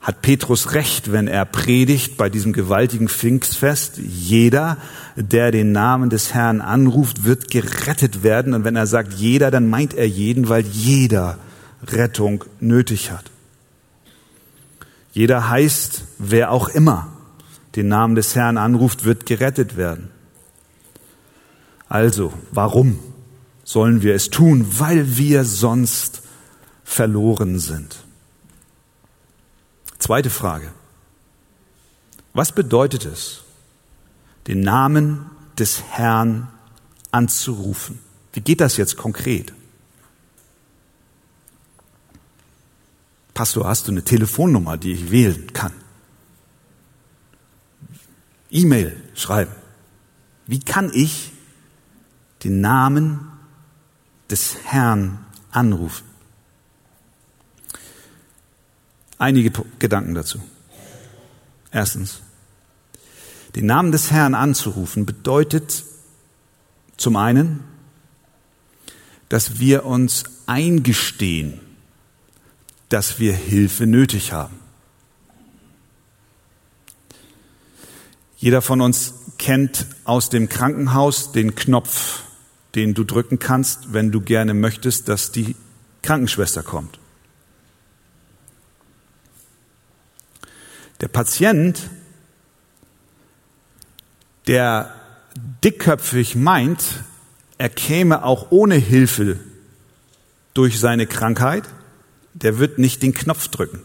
hat 0.00 0.20
Petrus 0.20 0.74
recht, 0.74 1.12
wenn 1.12 1.28
er 1.28 1.44
predigt 1.44 2.16
bei 2.16 2.28
diesem 2.28 2.52
gewaltigen 2.52 3.08
Pfingstfest. 3.08 3.98
Jeder, 3.98 4.78
der 5.14 5.52
den 5.52 5.70
Namen 5.70 6.10
des 6.10 6.34
Herrn 6.34 6.60
anruft, 6.60 7.24
wird 7.24 7.50
gerettet 7.50 8.24
werden. 8.24 8.52
Und 8.52 8.64
wenn 8.64 8.74
er 8.76 8.86
sagt 8.86 9.12
jeder, 9.14 9.52
dann 9.52 9.70
meint 9.70 9.94
er 9.94 10.08
jeden, 10.08 10.48
weil 10.48 10.64
jeder 10.64 11.38
Rettung 11.86 12.44
nötig 12.58 13.12
hat. 13.12 13.30
Jeder 15.12 15.48
heißt, 15.48 16.04
wer 16.18 16.50
auch 16.50 16.68
immer 16.68 17.17
den 17.76 17.88
Namen 17.88 18.14
des 18.14 18.34
Herrn 18.34 18.58
anruft, 18.58 19.04
wird 19.04 19.26
gerettet 19.26 19.76
werden. 19.76 20.10
Also, 21.88 22.32
warum 22.50 22.98
sollen 23.64 24.02
wir 24.02 24.14
es 24.14 24.30
tun? 24.30 24.66
Weil 24.78 25.16
wir 25.16 25.44
sonst 25.44 26.22
verloren 26.84 27.58
sind. 27.58 27.96
Zweite 29.98 30.30
Frage. 30.30 30.72
Was 32.34 32.52
bedeutet 32.52 33.04
es, 33.04 33.42
den 34.46 34.60
Namen 34.60 35.26
des 35.58 35.82
Herrn 35.82 36.48
anzurufen? 37.10 37.98
Wie 38.32 38.40
geht 38.40 38.60
das 38.60 38.76
jetzt 38.76 38.96
konkret? 38.96 39.52
Pastor, 43.34 43.66
hast 43.66 43.88
du 43.88 43.92
eine 43.92 44.02
Telefonnummer, 44.02 44.76
die 44.76 44.92
ich 44.92 45.10
wählen 45.10 45.52
kann? 45.52 45.72
E-Mail 48.50 48.96
schreiben. 49.14 49.52
Wie 50.46 50.60
kann 50.60 50.90
ich 50.94 51.32
den 52.44 52.60
Namen 52.60 53.28
des 54.30 54.56
Herrn 54.64 55.24
anrufen? 55.50 56.06
Einige 59.18 59.50
Gedanken 59.78 60.14
dazu. 60.14 60.40
Erstens, 61.70 62.20
den 63.56 63.66
Namen 63.66 63.92
des 63.92 64.10
Herrn 64.10 64.34
anzurufen 64.34 65.04
bedeutet 65.04 65.84
zum 66.96 67.16
einen, 67.16 67.64
dass 69.28 69.58
wir 69.58 69.84
uns 69.84 70.24
eingestehen, 70.46 71.60
dass 72.88 73.18
wir 73.18 73.34
Hilfe 73.34 73.86
nötig 73.86 74.32
haben. 74.32 74.56
Jeder 78.40 78.62
von 78.62 78.80
uns 78.80 79.14
kennt 79.36 79.86
aus 80.04 80.30
dem 80.30 80.48
Krankenhaus 80.48 81.32
den 81.32 81.56
Knopf, 81.56 82.22
den 82.76 82.94
du 82.94 83.02
drücken 83.02 83.40
kannst, 83.40 83.92
wenn 83.92 84.12
du 84.12 84.20
gerne 84.20 84.54
möchtest, 84.54 85.08
dass 85.08 85.32
die 85.32 85.56
Krankenschwester 86.02 86.62
kommt. 86.62 87.00
Der 91.00 91.08
Patient, 91.08 91.90
der 94.46 94.94
dickköpfig 95.64 96.36
meint, 96.36 97.02
er 97.58 97.68
käme 97.68 98.24
auch 98.24 98.52
ohne 98.52 98.76
Hilfe 98.76 99.40
durch 100.54 100.78
seine 100.78 101.08
Krankheit, 101.08 101.64
der 102.34 102.58
wird 102.58 102.78
nicht 102.78 103.02
den 103.02 103.14
Knopf 103.14 103.48
drücken. 103.48 103.80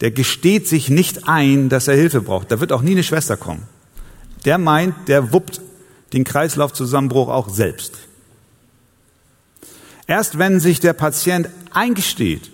Der 0.00 0.10
gesteht 0.10 0.68
sich 0.68 0.90
nicht 0.90 1.28
ein, 1.28 1.68
dass 1.68 1.88
er 1.88 1.96
Hilfe 1.96 2.20
braucht. 2.20 2.50
Da 2.50 2.60
wird 2.60 2.72
auch 2.72 2.82
nie 2.82 2.92
eine 2.92 3.02
Schwester 3.02 3.36
kommen. 3.36 3.62
Der 4.44 4.58
meint, 4.58 4.94
der 5.08 5.32
wuppt 5.32 5.60
den 6.12 6.24
Kreislaufzusammenbruch 6.24 7.28
auch 7.28 7.48
selbst. 7.48 7.94
Erst 10.06 10.38
wenn 10.38 10.60
sich 10.60 10.80
der 10.80 10.92
Patient 10.92 11.48
eingesteht 11.72 12.50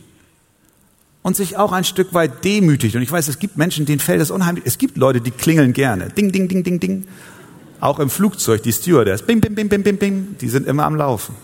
und 1.23 1.37
sich 1.37 1.57
auch 1.57 1.73
ein 1.73 1.85
Stück 1.85 2.15
weit 2.15 2.45
demütigt, 2.45 2.97
und 2.97 3.03
ich 3.03 3.13
weiß, 3.13 3.29
es 3.29 3.39
gibt 3.39 3.57
Menschen, 3.57 3.85
denen 3.85 4.01
fällt 4.01 4.21
das 4.21 4.31
unheimlich, 4.31 4.65
es 4.67 4.79
gibt 4.79 4.97
Leute, 4.97 5.21
die 5.21 5.31
klingeln 5.31 5.73
gerne, 5.73 6.09
ding, 6.09 6.33
ding, 6.33 6.49
ding, 6.49 6.65
ding, 6.65 6.81
ding, 6.81 7.07
auch 7.81 7.99
im 7.99 8.11
Flugzeug, 8.11 8.63
die 8.63 8.73
Stewardess, 8.73 9.23
bing, 9.23 9.41
bing, 9.41 9.55
bing, 9.55 9.69
bing, 9.69 9.83
bing, 9.83 9.99
bing, 9.99 10.37
die 10.41 10.49
sind 10.49 10.67
immer 10.67 10.85
am 10.85 10.97
Laufen. 10.97 11.35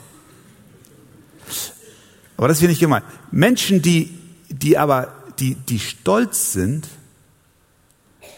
Aber 2.37 2.49
das 2.49 2.57
ist 2.57 2.61
hier 2.61 2.69
nicht 2.69 2.81
gemeint. 2.81 3.05
Menschen, 3.31 3.83
die, 3.83 4.17
die 4.49 4.79
aber, 4.79 5.13
die, 5.41 5.55
die 5.55 5.79
stolz 5.79 6.53
sind 6.53 6.89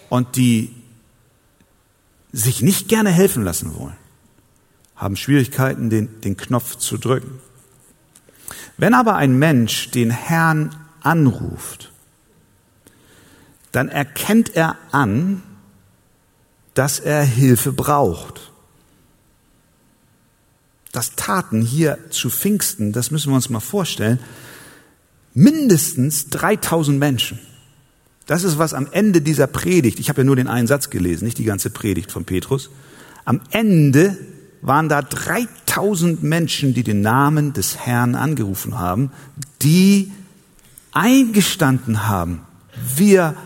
und 0.08 0.36
die 0.36 0.74
sich 2.32 2.62
nicht 2.62 2.88
gerne 2.88 3.10
helfen 3.10 3.42
lassen 3.42 3.74
wollen, 3.74 3.96
haben 4.96 5.16
Schwierigkeiten, 5.16 5.90
den, 5.90 6.20
den 6.20 6.36
Knopf 6.36 6.76
zu 6.76 6.98
drücken. 6.98 7.40
Wenn 8.76 8.94
aber 8.94 9.16
ein 9.16 9.38
Mensch 9.38 9.90
den 9.90 10.10
Herrn 10.10 10.74
anruft, 11.00 11.92
dann 13.72 13.88
erkennt 13.88 14.54
er 14.56 14.76
an, 14.90 15.42
dass 16.74 16.98
er 16.98 17.22
Hilfe 17.22 17.72
braucht. 17.72 18.52
Das 20.92 21.14
taten 21.14 21.62
hier 21.62 21.98
zu 22.10 22.30
Pfingsten, 22.30 22.92
das 22.92 23.10
müssen 23.10 23.30
wir 23.30 23.36
uns 23.36 23.48
mal 23.48 23.60
vorstellen, 23.60 24.18
mindestens 25.34 26.28
3000 26.30 26.98
Menschen. 26.98 27.38
Das 28.26 28.44
ist 28.44 28.58
was 28.58 28.74
am 28.74 28.86
Ende 28.90 29.20
dieser 29.20 29.46
Predigt, 29.46 29.98
ich 29.98 30.08
habe 30.08 30.20
ja 30.20 30.24
nur 30.24 30.36
den 30.36 30.48
einen 30.48 30.66
Satz 30.66 30.90
gelesen, 30.90 31.24
nicht 31.24 31.38
die 31.38 31.44
ganze 31.44 31.70
Predigt 31.70 32.12
von 32.12 32.24
Petrus, 32.24 32.70
am 33.24 33.40
Ende 33.50 34.16
waren 34.62 34.88
da 34.88 35.02
3000 35.02 36.22
Menschen, 36.22 36.74
die 36.74 36.82
den 36.82 37.00
Namen 37.00 37.52
des 37.52 37.78
Herrn 37.78 38.14
angerufen 38.14 38.78
haben, 38.78 39.10
die 39.62 40.12
eingestanden 40.92 42.08
haben, 42.08 42.42
wir 42.96 43.36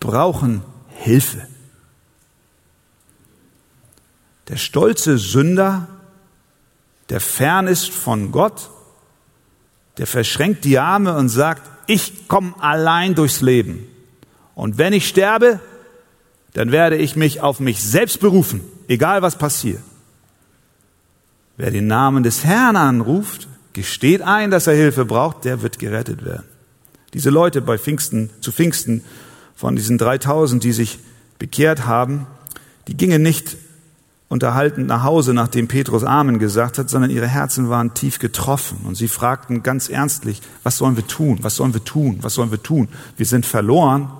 brauchen 0.00 0.62
Hilfe. 0.88 1.46
Der 4.48 4.56
stolze 4.56 5.18
Sünder, 5.18 5.88
der 7.08 7.20
fern 7.20 7.66
ist 7.66 7.90
von 7.90 8.32
Gott, 8.32 8.70
der 9.98 10.06
verschränkt 10.06 10.64
die 10.64 10.78
Arme 10.78 11.16
und 11.16 11.28
sagt, 11.28 11.62
ich 11.86 12.28
komme 12.28 12.54
allein 12.60 13.14
durchs 13.14 13.40
Leben. 13.40 13.86
Und 14.54 14.78
wenn 14.78 14.92
ich 14.92 15.08
sterbe, 15.08 15.60
dann 16.54 16.72
werde 16.72 16.96
ich 16.96 17.16
mich 17.16 17.40
auf 17.40 17.60
mich 17.60 17.82
selbst 17.82 18.20
berufen, 18.20 18.60
egal 18.88 19.22
was 19.22 19.36
passiert. 19.36 19.82
Wer 21.56 21.70
den 21.70 21.86
Namen 21.86 22.22
des 22.22 22.44
Herrn 22.44 22.76
anruft, 22.76 23.48
gesteht 23.72 24.22
ein, 24.22 24.50
dass 24.50 24.66
er 24.66 24.74
Hilfe 24.74 25.04
braucht, 25.04 25.44
der 25.44 25.62
wird 25.62 25.78
gerettet 25.78 26.24
werden. 26.24 26.46
Diese 27.14 27.30
Leute 27.30 27.60
bei 27.60 27.78
Pfingsten, 27.78 28.30
zu 28.40 28.52
Pfingsten, 28.52 29.04
von 29.54 29.76
diesen 29.76 29.98
3000, 29.98 30.64
die 30.64 30.72
sich 30.72 30.98
bekehrt 31.38 31.86
haben, 31.86 32.26
die 32.88 32.96
gingen 32.96 33.22
nicht 33.22 33.56
unterhaltend 34.32 34.86
nach 34.86 35.02
Hause, 35.02 35.34
nachdem 35.34 35.68
Petrus 35.68 36.04
Amen 36.04 36.38
gesagt 36.38 36.78
hat, 36.78 36.88
sondern 36.88 37.10
ihre 37.10 37.28
Herzen 37.28 37.68
waren 37.68 37.92
tief 37.92 38.18
getroffen 38.18 38.78
und 38.84 38.94
sie 38.94 39.08
fragten 39.08 39.62
ganz 39.62 39.90
ernstlich, 39.90 40.40
was 40.62 40.78
sollen 40.78 40.96
wir 40.96 41.06
tun? 41.06 41.40
Was 41.42 41.56
sollen 41.56 41.74
wir 41.74 41.84
tun? 41.84 42.18
Was 42.22 42.34
sollen 42.34 42.50
wir 42.50 42.62
tun? 42.62 42.88
Wir 43.18 43.26
sind 43.26 43.44
verloren. 43.44 44.10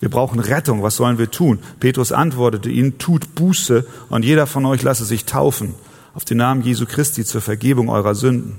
Wir 0.00 0.10
brauchen 0.10 0.38
Rettung. 0.38 0.82
Was 0.82 0.96
sollen 0.96 1.16
wir 1.16 1.30
tun? 1.30 1.60
Petrus 1.80 2.12
antwortete 2.12 2.68
ihnen, 2.68 2.98
tut 2.98 3.34
Buße 3.34 3.86
und 4.10 4.22
jeder 4.22 4.46
von 4.46 4.66
euch 4.66 4.82
lasse 4.82 5.06
sich 5.06 5.24
taufen 5.24 5.74
auf 6.12 6.26
den 6.26 6.36
Namen 6.36 6.60
Jesu 6.60 6.84
Christi 6.84 7.24
zur 7.24 7.40
Vergebung 7.40 7.88
eurer 7.88 8.14
Sünden. 8.14 8.56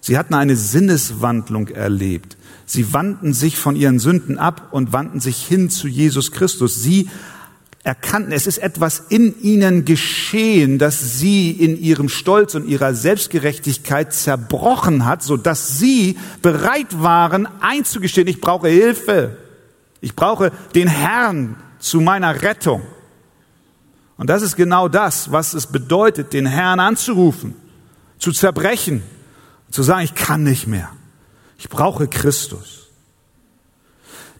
Sie 0.00 0.18
hatten 0.18 0.34
eine 0.34 0.56
Sinneswandlung 0.56 1.68
erlebt. 1.68 2.36
Sie 2.66 2.92
wandten 2.92 3.32
sich 3.32 3.56
von 3.56 3.76
ihren 3.76 4.00
Sünden 4.00 4.38
ab 4.38 4.70
und 4.72 4.92
wandten 4.92 5.20
sich 5.20 5.46
hin 5.46 5.70
zu 5.70 5.86
Jesus 5.86 6.32
Christus. 6.32 6.82
Sie 6.82 7.08
erkannten, 7.82 8.32
es 8.32 8.46
ist 8.46 8.58
etwas 8.58 9.04
in 9.08 9.40
ihnen 9.40 9.84
geschehen, 9.84 10.78
das 10.78 11.18
sie 11.18 11.50
in 11.50 11.80
ihrem 11.80 12.08
Stolz 12.08 12.54
und 12.54 12.66
ihrer 12.66 12.94
Selbstgerechtigkeit 12.94 14.12
zerbrochen 14.12 15.06
hat, 15.06 15.22
so 15.22 15.36
dass 15.36 15.78
sie 15.78 16.18
bereit 16.42 17.02
waren 17.02 17.48
einzugestehen, 17.60 18.28
ich 18.28 18.40
brauche 18.40 18.68
Hilfe. 18.68 19.38
Ich 20.02 20.14
brauche 20.14 20.52
den 20.74 20.88
Herrn 20.88 21.56
zu 21.78 22.00
meiner 22.00 22.42
Rettung. 22.42 22.82
Und 24.16 24.28
das 24.28 24.42
ist 24.42 24.56
genau 24.56 24.88
das, 24.88 25.32
was 25.32 25.54
es 25.54 25.66
bedeutet, 25.66 26.34
den 26.34 26.44
Herrn 26.44 26.80
anzurufen, 26.80 27.54
zu 28.18 28.32
zerbrechen, 28.32 29.02
zu 29.70 29.82
sagen, 29.82 30.04
ich 30.04 30.14
kann 30.14 30.42
nicht 30.42 30.66
mehr. 30.66 30.90
Ich 31.56 31.70
brauche 31.70 32.06
Christus. 32.06 32.89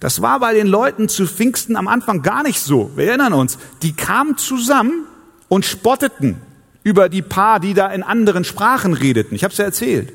Das 0.00 0.22
war 0.22 0.40
bei 0.40 0.54
den 0.54 0.66
Leuten 0.66 1.08
zu 1.08 1.26
Pfingsten 1.26 1.76
am 1.76 1.86
Anfang 1.86 2.22
gar 2.22 2.42
nicht 2.42 2.60
so. 2.60 2.90
Wir 2.96 3.08
erinnern 3.08 3.34
uns, 3.34 3.58
die 3.82 3.92
kamen 3.92 4.36
zusammen 4.36 5.04
und 5.48 5.64
spotteten 5.64 6.40
über 6.82 7.08
die 7.08 7.22
paar, 7.22 7.60
die 7.60 7.74
da 7.74 7.88
in 7.88 8.02
anderen 8.02 8.44
Sprachen 8.44 8.94
redeten. 8.94 9.34
Ich 9.34 9.44
habe 9.44 9.52
es 9.52 9.58
ja 9.58 9.66
erzählt. 9.66 10.12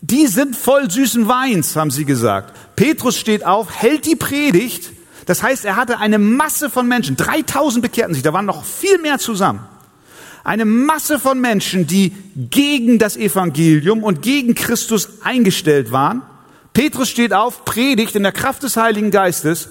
Die 0.00 0.26
sind 0.28 0.54
voll 0.54 0.90
süßen 0.90 1.26
Weins, 1.26 1.76
haben 1.76 1.90
sie 1.90 2.04
gesagt. 2.04 2.54
Petrus 2.76 3.18
steht 3.18 3.44
auf, 3.44 3.74
hält 3.74 4.06
die 4.06 4.16
Predigt 4.16 4.92
das 5.26 5.42
heißt, 5.42 5.64
er 5.64 5.76
hatte 5.76 5.98
eine 5.98 6.18
Masse 6.18 6.70
von 6.70 6.86
Menschen, 6.86 7.16
3000 7.16 7.82
bekehrten 7.82 8.14
sich, 8.14 8.22
da 8.22 8.32
waren 8.32 8.46
noch 8.46 8.64
viel 8.64 8.98
mehr 8.98 9.18
zusammen. 9.18 9.60
Eine 10.42 10.66
Masse 10.66 11.18
von 11.18 11.40
Menschen, 11.40 11.86
die 11.86 12.12
gegen 12.36 12.98
das 12.98 13.16
Evangelium 13.16 14.02
und 14.02 14.20
gegen 14.20 14.54
Christus 14.54 15.22
eingestellt 15.22 15.90
waren. 15.90 16.22
Petrus 16.74 17.08
steht 17.08 17.32
auf, 17.32 17.64
predigt 17.64 18.14
in 18.14 18.24
der 18.24 18.32
Kraft 18.32 18.62
des 18.62 18.76
Heiligen 18.76 19.10
Geistes 19.10 19.68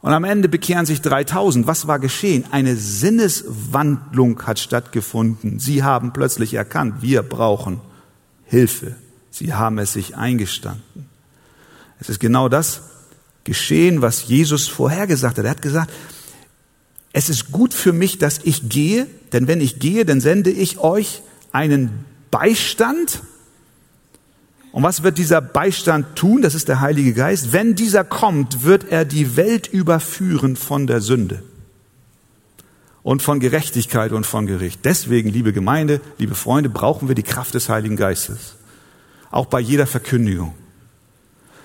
und 0.00 0.12
am 0.12 0.24
Ende 0.24 0.48
bekehren 0.48 0.86
sich 0.86 1.00
3000. 1.00 1.66
Was 1.66 1.86
war 1.86 2.00
geschehen? 2.00 2.44
Eine 2.50 2.74
Sinneswandlung 2.74 4.42
hat 4.44 4.58
stattgefunden. 4.58 5.60
Sie 5.60 5.84
haben 5.84 6.12
plötzlich 6.12 6.54
erkannt, 6.54 7.02
wir 7.02 7.22
brauchen 7.22 7.80
Hilfe. 8.44 8.96
Sie 9.30 9.54
haben 9.54 9.78
es 9.78 9.92
sich 9.92 10.16
eingestanden. 10.16 11.08
Es 12.00 12.08
ist 12.08 12.18
genau 12.18 12.48
das, 12.48 12.82
geschehen, 13.44 14.02
was 14.02 14.26
Jesus 14.26 14.68
vorhergesagt 14.68 15.38
hat. 15.38 15.44
Er 15.44 15.52
hat 15.52 15.62
gesagt, 15.62 15.92
es 17.12 17.28
ist 17.28 17.52
gut 17.52 17.74
für 17.74 17.92
mich, 17.92 18.18
dass 18.18 18.40
ich 18.42 18.68
gehe, 18.68 19.06
denn 19.32 19.46
wenn 19.46 19.60
ich 19.60 19.78
gehe, 19.78 20.04
dann 20.04 20.20
sende 20.20 20.50
ich 20.50 20.78
euch 20.78 21.22
einen 21.52 22.04
Beistand. 22.30 23.22
Und 24.72 24.82
was 24.82 25.02
wird 25.02 25.18
dieser 25.18 25.42
Beistand 25.42 26.16
tun? 26.16 26.40
Das 26.40 26.54
ist 26.54 26.68
der 26.68 26.80
Heilige 26.80 27.12
Geist. 27.12 27.52
Wenn 27.52 27.74
dieser 27.74 28.04
kommt, 28.04 28.64
wird 28.64 28.90
er 28.90 29.04
die 29.04 29.36
Welt 29.36 29.66
überführen 29.66 30.56
von 30.56 30.86
der 30.86 31.02
Sünde 31.02 31.42
und 33.02 33.20
von 33.20 33.38
Gerechtigkeit 33.38 34.12
und 34.12 34.24
von 34.24 34.46
Gericht. 34.46 34.80
Deswegen, 34.84 35.28
liebe 35.28 35.52
Gemeinde, 35.52 36.00
liebe 36.16 36.34
Freunde, 36.34 36.70
brauchen 36.70 37.08
wir 37.08 37.14
die 37.14 37.22
Kraft 37.22 37.52
des 37.54 37.68
Heiligen 37.68 37.96
Geistes. 37.96 38.54
Auch 39.30 39.46
bei 39.46 39.60
jeder 39.60 39.86
Verkündigung. 39.86 40.54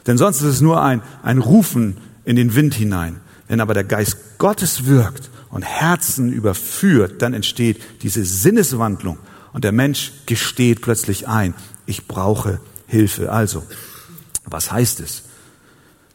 Denn 0.06 0.17
sonst 0.17 0.41
ist 0.41 0.48
es 0.48 0.62
nur 0.62 0.82
ein, 0.82 1.02
ein 1.24 1.38
Rufen 1.38 1.98
in 2.26 2.36
den 2.36 2.56
Wind 2.56 2.74
hinein. 2.74 3.22
Wenn 3.48 3.62
aber 3.62 3.74
der 3.74 3.84
Geist 3.86 4.38
Gottes 4.38 4.86
wirkt 4.86 5.30
und 5.50 5.62
Herzen 5.62 6.34
überführt, 6.34 7.22
dann 7.22 7.34
entsteht 7.34 7.82
diese 8.02 8.26
Sinneswandlung 8.26 9.17
und 9.54 9.63
der 9.63 9.72
Mensch 9.72 10.12
gesteht 10.26 10.82
plötzlich 10.82 11.28
ein, 11.28 11.54
ich 11.86 12.08
brauche 12.08 12.60
Hilfe. 12.88 13.32
Also, 13.32 13.63
was 14.45 14.71
heißt 14.71 15.02
es? 15.02 15.23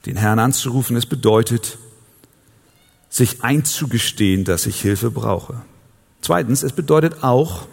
Den 0.07 0.17
Herrn 0.17 0.39
anzurufen, 0.39 0.97
es 0.97 1.07
bedeutet, 1.07 1.79
sich 3.09 3.45
einzugestehen, 3.45 4.45
dass 4.45 4.67
ich 4.67 4.81
Hilfe 4.81 5.11
brauche. 5.11 5.63
Zweitens, 6.23 6.63
es 6.63 6.73
bedeutet 6.73 7.23
auch, 7.23 7.69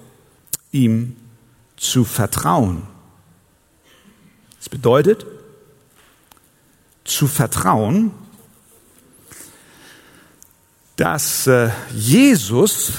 ihm 0.72 1.16
zu 1.78 2.04
vertrauen. 2.04 2.84
Es 4.60 4.68
bedeutet, 4.68 5.26
zu 7.06 7.28
vertrauen, 7.28 8.12
dass 10.98 11.48
äh, 11.48 11.72
Jesus 11.96 12.92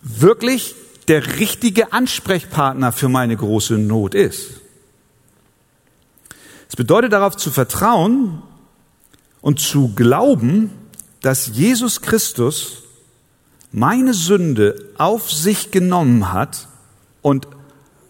wirklich 0.00 0.76
der 1.08 1.38
richtige 1.38 1.92
Ansprechpartner 1.92 2.92
für 2.92 3.08
meine 3.08 3.36
große 3.36 3.74
Not 3.74 4.14
ist. 4.14 4.60
Es 6.68 6.76
bedeutet 6.76 7.12
darauf 7.12 7.36
zu 7.36 7.50
vertrauen 7.50 8.42
und 9.40 9.60
zu 9.60 9.94
glauben, 9.94 10.70
dass 11.20 11.46
Jesus 11.48 12.00
Christus 12.00 12.82
meine 13.70 14.14
Sünde 14.14 14.90
auf 14.98 15.30
sich 15.32 15.70
genommen 15.70 16.32
hat 16.32 16.68
und 17.22 17.48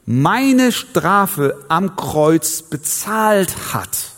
meine 0.07 0.73
Strafe 0.73 1.65
am 1.69 1.97
Kreuz 1.97 2.63
bezahlt 2.63 3.75
hat. 3.75 4.13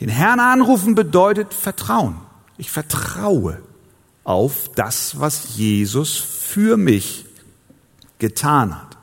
Den 0.00 0.08
Herrn 0.08 0.40
anrufen 0.40 0.94
bedeutet 0.94 1.52
Vertrauen. 1.52 2.16
Ich 2.56 2.70
vertraue 2.70 3.62
auf 4.30 4.70
das, 4.76 5.18
was 5.18 5.56
Jesus 5.56 6.16
für 6.16 6.76
mich 6.76 7.24
getan 8.20 8.80
hat. 8.80 8.96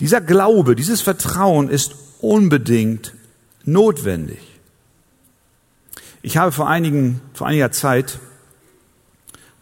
Dieser 0.00 0.20
Glaube, 0.20 0.74
dieses 0.74 1.00
Vertrauen 1.00 1.70
ist 1.70 1.94
unbedingt 2.20 3.14
notwendig. 3.62 4.40
Ich 6.22 6.36
habe 6.36 6.50
vor, 6.50 6.68
einigen, 6.68 7.20
vor 7.34 7.46
einiger 7.46 7.70
Zeit 7.70 8.18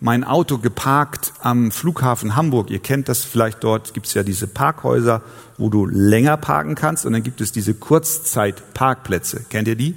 mein 0.00 0.24
Auto 0.24 0.56
geparkt 0.56 1.34
am 1.40 1.70
Flughafen 1.70 2.36
Hamburg. 2.36 2.70
Ihr 2.70 2.78
kennt 2.78 3.10
das 3.10 3.22
vielleicht 3.22 3.62
dort, 3.62 3.92
gibt 3.92 4.06
es 4.06 4.14
ja 4.14 4.22
diese 4.22 4.46
Parkhäuser, 4.46 5.20
wo 5.58 5.68
du 5.68 5.84
länger 5.84 6.38
parken 6.38 6.74
kannst 6.74 7.04
und 7.04 7.12
dann 7.12 7.22
gibt 7.22 7.42
es 7.42 7.52
diese 7.52 7.74
Kurzzeitparkplätze. 7.74 9.44
Kennt 9.50 9.68
ihr 9.68 9.76
die? 9.76 9.94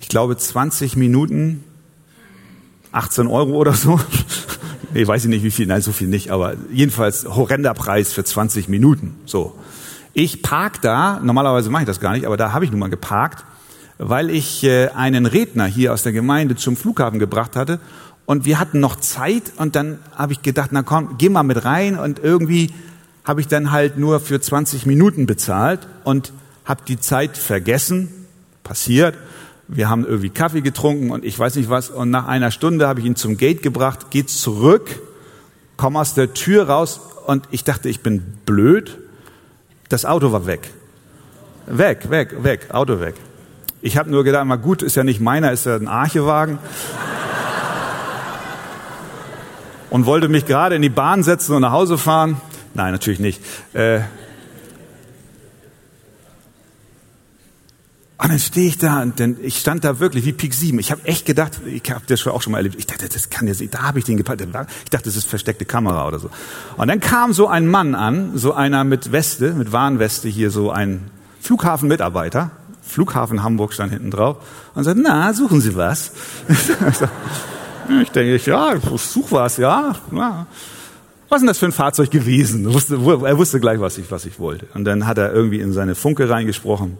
Ich 0.00 0.08
glaube 0.08 0.36
20 0.36 0.96
Minuten, 0.96 1.62
18 2.94 3.26
Euro 3.26 3.52
oder 3.52 3.72
so. 3.72 4.00
nee, 4.94 5.06
weiß 5.06 5.24
ich 5.24 5.30
nicht 5.30 5.44
wie 5.44 5.50
viel, 5.50 5.66
nein, 5.66 5.82
so 5.82 5.92
viel 5.92 6.08
nicht, 6.08 6.30
aber 6.30 6.54
jedenfalls 6.72 7.24
horrender 7.24 7.74
Preis 7.74 8.12
für 8.12 8.24
20 8.24 8.68
Minuten. 8.68 9.16
So. 9.26 9.58
Ich 10.12 10.42
park 10.42 10.80
da, 10.80 11.20
normalerweise 11.22 11.70
mache 11.70 11.82
ich 11.82 11.86
das 11.86 12.00
gar 12.00 12.12
nicht, 12.12 12.26
aber 12.26 12.36
da 12.36 12.52
habe 12.52 12.64
ich 12.64 12.70
nun 12.70 12.80
mal 12.80 12.90
geparkt, 12.90 13.44
weil 13.98 14.30
ich 14.30 14.62
äh, 14.64 14.88
einen 14.88 15.26
Redner 15.26 15.66
hier 15.66 15.92
aus 15.92 16.04
der 16.04 16.12
Gemeinde 16.12 16.56
zum 16.56 16.76
Flughafen 16.76 17.18
gebracht 17.18 17.56
hatte 17.56 17.80
und 18.26 18.44
wir 18.44 18.58
hatten 18.58 18.80
noch 18.80 18.96
Zeit 18.96 19.52
und 19.56 19.76
dann 19.76 19.98
habe 20.14 20.32
ich 20.32 20.42
gedacht, 20.42 20.70
na 20.72 20.82
komm, 20.82 21.16
geh 21.18 21.28
mal 21.28 21.42
mit 21.42 21.64
rein 21.64 21.98
und 21.98 22.20
irgendwie 22.20 22.72
habe 23.24 23.40
ich 23.40 23.48
dann 23.48 23.70
halt 23.70 23.98
nur 23.98 24.20
für 24.20 24.40
20 24.40 24.86
Minuten 24.86 25.26
bezahlt 25.26 25.88
und 26.04 26.32
habe 26.64 26.82
die 26.86 26.98
Zeit 26.98 27.36
vergessen, 27.36 28.08
passiert. 28.62 29.16
Wir 29.68 29.88
haben 29.88 30.04
irgendwie 30.04 30.30
Kaffee 30.30 30.60
getrunken 30.60 31.10
und 31.10 31.24
ich 31.24 31.38
weiß 31.38 31.56
nicht 31.56 31.70
was 31.70 31.90
und 31.90 32.10
nach 32.10 32.26
einer 32.26 32.50
Stunde 32.50 32.86
habe 32.86 33.00
ich 33.00 33.06
ihn 33.06 33.16
zum 33.16 33.36
Gate 33.36 33.62
gebracht, 33.62 34.10
geht 34.10 34.28
zurück, 34.28 35.00
komm 35.76 35.96
aus 35.96 36.14
der 36.14 36.34
Tür 36.34 36.68
raus 36.68 37.00
und 37.26 37.48
ich 37.50 37.64
dachte, 37.64 37.88
ich 37.88 38.00
bin 38.00 38.22
blöd. 38.44 38.98
Das 39.88 40.04
Auto 40.04 40.32
war 40.32 40.46
weg. 40.46 40.70
Weg, 41.66 42.10
weg, 42.10 42.42
weg, 42.42 42.66
Auto 42.70 43.00
weg. 43.00 43.14
Ich 43.80 43.96
habe 43.96 44.10
nur 44.10 44.24
gedacht, 44.24 44.44
mal 44.46 44.56
gut, 44.56 44.82
ist 44.82 44.96
ja 44.96 45.04
nicht 45.04 45.20
meiner, 45.20 45.52
ist 45.52 45.66
ja 45.66 45.76
ein 45.76 45.88
Archewagen 45.88 46.58
und 49.94 50.06
wollte 50.06 50.28
mich 50.28 50.44
gerade 50.44 50.74
in 50.74 50.82
die 50.82 50.88
Bahn 50.88 51.22
setzen 51.22 51.54
und 51.54 51.62
nach 51.62 51.70
Hause 51.70 51.98
fahren. 51.98 52.40
Nein, 52.74 52.92
natürlich 52.92 53.20
nicht. 53.20 53.40
Äh, 53.74 54.00
und 58.24 58.30
dann 58.30 58.38
stehe 58.38 58.68
ich 58.68 58.78
da 58.78 59.02
und 59.02 59.20
dann, 59.20 59.36
ich 59.42 59.58
stand 59.58 59.84
da 59.84 60.00
wirklich 60.00 60.24
wie 60.24 60.32
Pik 60.32 60.54
7. 60.54 60.78
Ich 60.78 60.90
habe 60.90 61.04
echt 61.04 61.26
gedacht, 61.26 61.60
ich 61.66 61.82
habe 61.90 62.04
das 62.06 62.26
auch 62.26 62.40
schon 62.40 62.52
mal 62.52 62.58
erlebt, 62.58 62.76
ich 62.78 62.86
dachte, 62.86 63.06
das 63.06 63.28
kann 63.28 63.46
ja 63.46 63.52
da 63.70 63.82
habe 63.82 63.98
ich 63.98 64.06
den 64.06 64.16
gepackt. 64.16 64.40
Ich 64.40 64.50
dachte, 64.90 65.04
das 65.04 65.16
ist 65.16 65.28
versteckte 65.28 65.66
Kamera 65.66 66.08
oder 66.08 66.18
so. 66.18 66.30
Und 66.78 66.88
dann 66.88 67.00
kam 67.00 67.34
so 67.34 67.48
ein 67.48 67.66
Mann 67.66 67.94
an, 67.94 68.38
so 68.38 68.54
einer 68.54 68.82
mit 68.82 69.12
Weste, 69.12 69.52
mit 69.52 69.72
Warnweste 69.72 70.30
hier, 70.30 70.50
so 70.50 70.70
ein 70.70 71.10
Flughafenmitarbeiter. 71.40 72.50
Flughafen 72.80 73.42
Hamburg 73.42 73.74
stand 73.74 73.92
hinten 73.92 74.10
drauf 74.10 74.38
und 74.74 74.84
sagte, 74.84 75.02
na, 75.02 75.34
suchen 75.34 75.60
Sie 75.60 75.76
was? 75.76 76.12
Ich 78.02 78.10
denke, 78.12 78.40
ja, 78.50 78.74
ich 78.74 79.00
such 79.02 79.30
was, 79.32 79.58
ja. 79.58 79.94
ja. 80.10 80.46
Was 81.28 81.36
ist 81.36 81.40
denn 81.42 81.46
das 81.48 81.58
für 81.58 81.66
ein 81.66 81.72
Fahrzeug 81.72 82.10
gewesen? 82.10 82.64
Er 82.64 82.72
wusste, 82.72 82.94
er 82.94 83.36
wusste 83.36 83.60
gleich, 83.60 83.78
was 83.78 83.98
ich, 83.98 84.10
was 84.10 84.24
ich 84.24 84.38
wollte. 84.38 84.68
Und 84.72 84.86
dann 84.86 85.06
hat 85.06 85.18
er 85.18 85.34
irgendwie 85.34 85.60
in 85.60 85.74
seine 85.74 85.94
Funke 85.94 86.30
reingesprochen. 86.30 86.96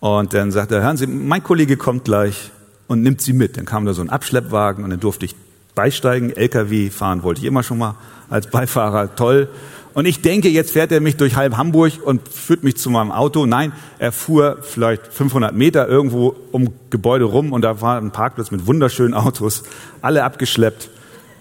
Und 0.00 0.32
dann 0.34 0.52
sagt 0.52 0.70
er, 0.72 0.82
hören 0.82 0.96
Sie, 0.96 1.06
mein 1.06 1.42
Kollege 1.42 1.76
kommt 1.76 2.04
gleich 2.04 2.50
und 2.86 3.02
nimmt 3.02 3.20
Sie 3.20 3.32
mit. 3.32 3.56
Dann 3.56 3.64
kam 3.64 3.84
da 3.84 3.94
so 3.94 4.02
ein 4.02 4.10
Abschleppwagen 4.10 4.84
und 4.84 4.90
dann 4.90 5.00
durfte 5.00 5.24
ich 5.24 5.34
beisteigen. 5.74 6.36
LKW 6.36 6.90
fahren 6.90 7.22
wollte 7.22 7.40
ich 7.40 7.46
immer 7.46 7.62
schon 7.62 7.78
mal 7.78 7.96
als 8.30 8.48
Beifahrer. 8.48 9.14
Toll. 9.14 9.48
Und 9.94 10.06
ich 10.06 10.22
denke, 10.22 10.48
jetzt 10.48 10.72
fährt 10.72 10.92
er 10.92 11.00
mich 11.00 11.16
durch 11.16 11.34
halb 11.34 11.56
Hamburg 11.56 11.94
und 12.04 12.28
führt 12.28 12.62
mich 12.62 12.76
zu 12.76 12.90
meinem 12.90 13.10
Auto. 13.10 13.46
Nein, 13.46 13.72
er 13.98 14.12
fuhr 14.12 14.58
vielleicht 14.62 15.12
500 15.12 15.54
Meter 15.54 15.88
irgendwo 15.88 16.36
um 16.52 16.72
Gebäude 16.90 17.24
rum 17.24 17.52
und 17.52 17.62
da 17.62 17.80
war 17.80 18.00
ein 18.00 18.12
Parkplatz 18.12 18.50
mit 18.52 18.66
wunderschönen 18.66 19.14
Autos, 19.14 19.64
alle 20.00 20.22
abgeschleppt, 20.22 20.90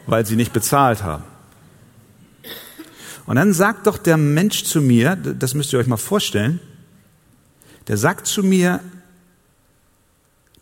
weil 0.07 0.25
sie 0.25 0.35
nicht 0.35 0.53
bezahlt 0.53 1.03
haben. 1.03 1.23
Und 3.27 3.35
dann 3.35 3.53
sagt 3.53 3.85
doch 3.85 3.97
der 3.97 4.17
Mensch 4.17 4.63
zu 4.63 4.81
mir, 4.81 5.15
das 5.15 5.53
müsst 5.53 5.73
ihr 5.73 5.79
euch 5.79 5.87
mal 5.87 5.97
vorstellen, 5.97 6.59
der 7.87 7.97
sagt 7.97 8.27
zu 8.27 8.43
mir, 8.43 8.81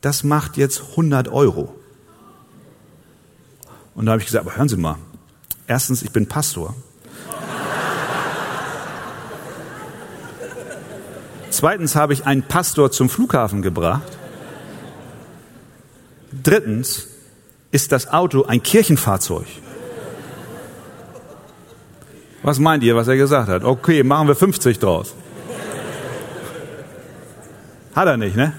das 0.01 0.23
macht 0.23 0.57
jetzt 0.57 0.81
100 0.91 1.27
Euro. 1.29 1.75
Und 3.95 4.05
da 4.05 4.11
habe 4.11 4.21
ich 4.21 4.27
gesagt, 4.27 4.45
aber 4.45 4.55
hören 4.55 4.69
Sie 4.69 4.77
mal, 4.77 4.97
erstens, 5.67 6.03
ich 6.03 6.11
bin 6.11 6.27
Pastor. 6.27 6.75
Zweitens 11.49 11.95
habe 11.95 12.13
ich 12.13 12.25
einen 12.25 12.43
Pastor 12.43 12.91
zum 12.91 13.09
Flughafen 13.09 13.61
gebracht. 13.61 14.17
Drittens 16.43 17.07
ist 17.71 17.93
das 17.93 18.09
Auto 18.09 18.43
ein 18.43 18.61
Kirchenfahrzeug. 18.61 19.47
Was 22.43 22.59
meint 22.59 22.83
ihr, 22.83 22.95
was 22.95 23.07
er 23.07 23.15
gesagt 23.15 23.47
hat? 23.47 23.63
Okay, 23.63 24.03
machen 24.03 24.27
wir 24.27 24.35
50 24.35 24.77
draus. 24.79 25.15
Hat 27.95 28.07
er 28.07 28.17
nicht, 28.17 28.35
ne? 28.35 28.51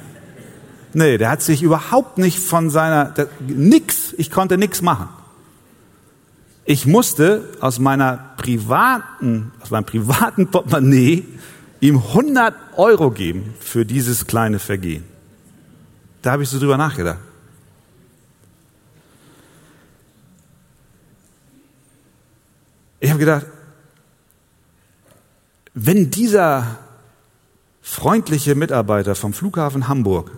Nee, 0.95 1.19
der 1.19 1.29
hat 1.29 1.43
sich 1.43 1.63
überhaupt 1.63 2.17
nicht 2.17 2.39
von 2.39 2.71
seiner, 2.71 3.05
der, 3.05 3.29
nix, 3.47 4.15
ich 4.17 4.31
konnte 4.31 4.57
nix 4.57 4.81
machen. 4.81 5.11
Ich 6.65 6.87
musste 6.87 7.45
aus 7.61 7.79
meiner 7.79 8.17
privaten, 8.39 9.53
aus 9.61 9.71
meinem 9.71 9.85
privaten 9.85 10.51
Portemonnaie 10.51 11.27
ihm 11.81 11.99
100 11.99 12.55
Euro 12.77 13.11
geben 13.11 13.55
für 13.61 13.85
dieses 13.85 14.27
kleine 14.27 14.59
Vergehen. 14.59 15.05
Da 16.23 16.33
habe 16.33 16.43
ich 16.43 16.49
so 16.49 16.59
drüber 16.59 16.79
nachgedacht. 16.79 17.19
Ich 23.01 23.11
habe 23.11 23.21
gedacht, 23.21 23.47
wenn 25.75 26.11
dieser 26.11 26.79
freundliche 27.87 28.57
Mitarbeiter 28.57 29.15
vom 29.15 29.33
Flughafen 29.33 29.87
Hamburg, 29.87 30.33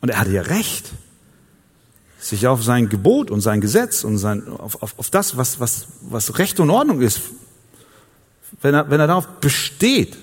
und 0.00 0.10
er 0.10 0.20
hatte 0.20 0.30
ja 0.30 0.42
recht, 0.42 0.92
sich 2.20 2.46
auf 2.46 2.62
sein 2.62 2.88
Gebot 2.88 3.30
und 3.30 3.40
sein 3.40 3.60
Gesetz 3.60 4.04
und 4.04 4.16
sein, 4.16 4.46
auf, 4.48 4.80
auf, 4.80 4.98
auf 4.98 5.10
das, 5.10 5.36
was, 5.36 5.58
was, 5.58 5.88
was 6.02 6.38
Recht 6.38 6.60
und 6.60 6.70
Ordnung 6.70 7.00
ist, 7.00 7.20
wenn 8.62 8.74
er, 8.74 8.88
wenn 8.90 9.00
er 9.00 9.08
darauf 9.08 9.26
besteht, 9.40 10.16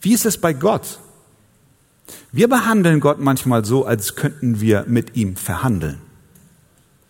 wie 0.00 0.12
ist 0.12 0.24
es 0.24 0.38
bei 0.38 0.52
Gott? 0.52 1.00
Wir 2.30 2.48
behandeln 2.48 3.00
Gott 3.00 3.18
manchmal 3.18 3.64
so, 3.64 3.84
als 3.84 4.14
könnten 4.14 4.60
wir 4.60 4.84
mit 4.86 5.16
ihm 5.16 5.34
verhandeln. 5.36 6.00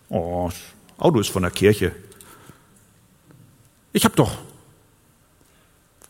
Oh, 0.09 0.49
Auto 0.97 1.19
ist 1.19 1.29
von 1.29 1.43
der 1.43 1.51
Kirche. 1.51 1.91
Ich 3.93 4.05
habe 4.05 4.15
doch 4.15 4.48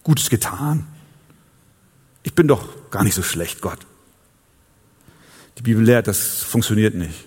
Gutes 0.03 0.29
getan. 0.29 0.87
Ich 2.23 2.33
bin 2.33 2.47
doch 2.47 2.67
gar 2.91 3.03
nicht 3.03 3.15
so 3.15 3.23
schlecht, 3.23 3.61
Gott. 3.61 3.79
Die 5.57 5.63
Bibel 5.63 5.83
lehrt, 5.83 6.07
das 6.07 6.43
funktioniert 6.43 6.95
nicht. 6.95 7.25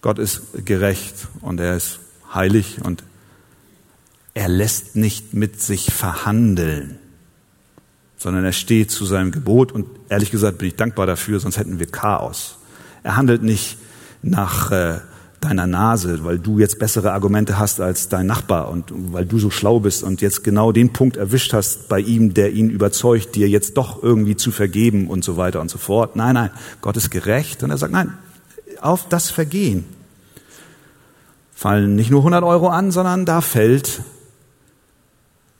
Gott 0.00 0.18
ist 0.18 0.64
gerecht 0.64 1.28
und 1.40 1.60
er 1.60 1.76
ist 1.76 2.00
heilig 2.32 2.78
und 2.82 3.02
er 4.34 4.48
lässt 4.48 4.94
nicht 4.94 5.34
mit 5.34 5.60
sich 5.60 5.92
verhandeln, 5.92 6.98
sondern 8.16 8.44
er 8.44 8.52
steht 8.52 8.90
zu 8.90 9.04
seinem 9.04 9.32
Gebot 9.32 9.72
und 9.72 9.88
ehrlich 10.08 10.30
gesagt 10.30 10.58
bin 10.58 10.68
ich 10.68 10.76
dankbar 10.76 11.06
dafür, 11.06 11.40
sonst 11.40 11.58
hätten 11.58 11.78
wir 11.78 11.86
Chaos. 11.86 12.58
Er 13.02 13.16
handelt 13.16 13.42
nicht 13.42 13.78
nach 14.22 14.70
äh, 14.70 15.00
deiner 15.40 15.66
Nase, 15.66 16.24
weil 16.24 16.38
du 16.38 16.58
jetzt 16.58 16.78
bessere 16.78 17.12
Argumente 17.12 17.58
hast 17.58 17.80
als 17.80 18.08
dein 18.08 18.26
Nachbar 18.26 18.68
und 18.70 18.92
weil 19.12 19.24
du 19.24 19.38
so 19.38 19.50
schlau 19.50 19.80
bist 19.80 20.02
und 20.02 20.20
jetzt 20.20 20.42
genau 20.42 20.72
den 20.72 20.92
Punkt 20.92 21.16
erwischt 21.16 21.52
hast 21.52 21.88
bei 21.88 22.00
ihm, 22.00 22.34
der 22.34 22.52
ihn 22.52 22.70
überzeugt, 22.70 23.36
dir 23.36 23.48
jetzt 23.48 23.76
doch 23.76 24.02
irgendwie 24.02 24.36
zu 24.36 24.50
vergeben 24.50 25.08
und 25.08 25.24
so 25.24 25.36
weiter 25.36 25.60
und 25.60 25.70
so 25.70 25.78
fort. 25.78 26.16
Nein, 26.16 26.34
nein, 26.34 26.50
Gott 26.80 26.96
ist 26.96 27.10
gerecht 27.10 27.62
und 27.62 27.70
er 27.70 27.78
sagt, 27.78 27.92
nein, 27.92 28.14
auf 28.80 29.08
das 29.08 29.30
Vergehen 29.30 29.84
fallen 31.54 31.96
nicht 31.96 32.10
nur 32.10 32.20
100 32.20 32.44
Euro 32.44 32.68
an, 32.68 32.90
sondern 32.90 33.24
da 33.24 33.40
fällt 33.40 34.02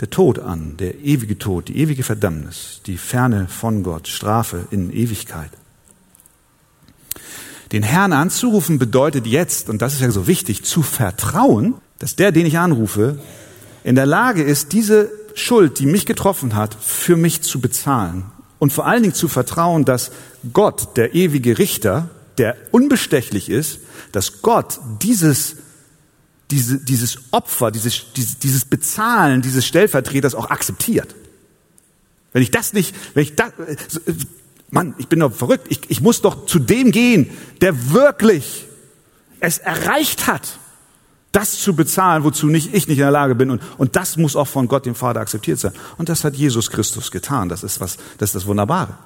der 0.01 0.11
Tod 0.11 0.39
an, 0.39 0.77
der 0.77 1.01
ewige 1.01 1.39
Tod, 1.39 1.69
die 1.69 1.79
ewige 1.79 2.05
Verdammnis, 2.05 2.81
die 2.87 2.97
Ferne 2.97 3.49
von 3.49 3.83
Gott, 3.83 4.07
Strafe 4.07 4.67
in 4.71 4.93
Ewigkeit. 4.93 5.51
Den 7.73 7.83
Herrn 7.83 8.13
anzurufen 8.13 8.79
bedeutet 8.79 9.27
jetzt, 9.27 9.69
und 9.69 9.83
das 9.83 9.95
ist 9.95 10.01
ja 10.01 10.11
so 10.11 10.27
wichtig, 10.27 10.65
zu 10.65 10.83
vertrauen, 10.83 11.75
dass 11.99 12.17
der, 12.17 12.33
den 12.33 12.47
ich 12.47 12.59
anrufe, 12.59 13.19
in 13.85 13.95
der 13.95 14.07
Lage 14.07 14.43
ist, 14.43 14.73
diese 14.73 15.11
Schuld, 15.35 15.79
die 15.79 15.87
mich 15.87 16.07
getroffen 16.07 16.55
hat, 16.55 16.77
für 16.81 17.17
mich 17.17 17.43
zu 17.43 17.61
bezahlen. 17.61 18.25
Und 18.59 18.73
vor 18.73 18.87
allen 18.87 19.03
Dingen 19.03 19.15
zu 19.15 19.29
vertrauen, 19.29 19.85
dass 19.85 20.11
Gott, 20.53 20.97
der 20.97 21.15
ewige 21.15 21.59
Richter, 21.59 22.09
der 22.39 22.57
unbestechlich 22.71 23.51
ist, 23.51 23.81
dass 24.13 24.43
Gott 24.43 24.81
dieses, 25.03 25.57
diese, 26.51 26.79
dieses 26.79 27.19
Opfer, 27.31 27.71
dieses, 27.71 28.07
dieses 28.15 28.65
Bezahlen 28.65 29.43
dieses 29.43 29.67
Stellvertreters 29.67 30.35
auch 30.35 30.51
akzeptiert. 30.51 31.15
Wenn 32.33 32.43
ich 32.43 32.51
das 32.51 32.73
nicht, 32.73 32.95
wenn 33.15 33.23
ich 33.23 33.35
das, 33.37 33.53
Mann, 34.71 34.95
ich 34.99 35.09
bin 35.09 35.21
doch 35.21 35.33
verrückt, 35.33 35.67
ich, 35.71 35.81
ich 35.89 36.01
muss 36.01 36.21
doch 36.21 36.47
zu 36.47 36.59
dem 36.59 36.91
gehen, 36.91 37.31
der 37.61 37.93
wirklich 37.93 38.67
es 39.41 39.59
erreicht 39.59 40.27
hat, 40.27 40.59
das 41.33 41.61
zu 41.61 41.75
bezahlen, 41.75 42.25
wozu 42.25 42.47
nicht, 42.47 42.75
ich 42.75 42.89
nicht 42.89 42.99
in 42.99 43.05
der 43.05 43.11
Lage 43.11 43.35
bin. 43.35 43.51
Und, 43.51 43.63
und 43.79 43.97
das 43.97 44.17
muss 44.17 44.37
auch 44.37 44.49
von 44.49 44.69
Gott, 44.69 44.87
dem 44.87 44.95
Vater, 44.95 45.21
akzeptiert 45.21 45.59
sein. 45.59 45.73
Und 45.97 46.09
das 46.09 46.25
hat 46.25 46.35
Jesus 46.35 46.71
Christus 46.71 47.11
getan. 47.11 47.49
Das 47.49 47.63
ist 47.63 47.81
was, 47.81 47.97
das 48.19 48.31
ist 48.31 48.35
das 48.35 48.47
Wunderbare. 48.47 48.99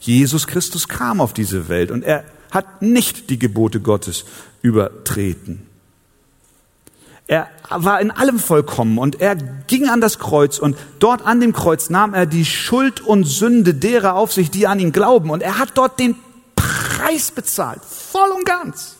Jesus 0.00 0.46
Christus 0.46 0.88
kam 0.88 1.20
auf 1.20 1.32
diese 1.32 1.68
Welt 1.68 1.90
und 1.90 2.04
er 2.04 2.24
hat 2.50 2.82
nicht 2.82 3.30
die 3.30 3.38
Gebote 3.38 3.80
Gottes 3.80 4.24
übertreten. 4.62 5.66
Er 7.30 7.48
war 7.68 8.00
in 8.00 8.10
allem 8.10 8.40
vollkommen 8.40 8.98
und 8.98 9.20
er 9.20 9.36
ging 9.36 9.88
an 9.88 10.00
das 10.00 10.18
Kreuz 10.18 10.58
und 10.58 10.76
dort 10.98 11.24
an 11.24 11.38
dem 11.38 11.52
Kreuz 11.52 11.88
nahm 11.88 12.12
er 12.12 12.26
die 12.26 12.44
Schuld 12.44 13.00
und 13.00 13.22
Sünde 13.22 13.72
derer 13.72 14.16
auf 14.16 14.32
sich, 14.32 14.50
die 14.50 14.66
an 14.66 14.80
ihn 14.80 14.90
glauben 14.90 15.30
und 15.30 15.40
er 15.40 15.60
hat 15.60 15.68
dort 15.74 16.00
den 16.00 16.16
Preis 16.56 17.30
bezahlt, 17.30 17.82
voll 17.84 18.30
und 18.30 18.44
ganz. 18.44 18.96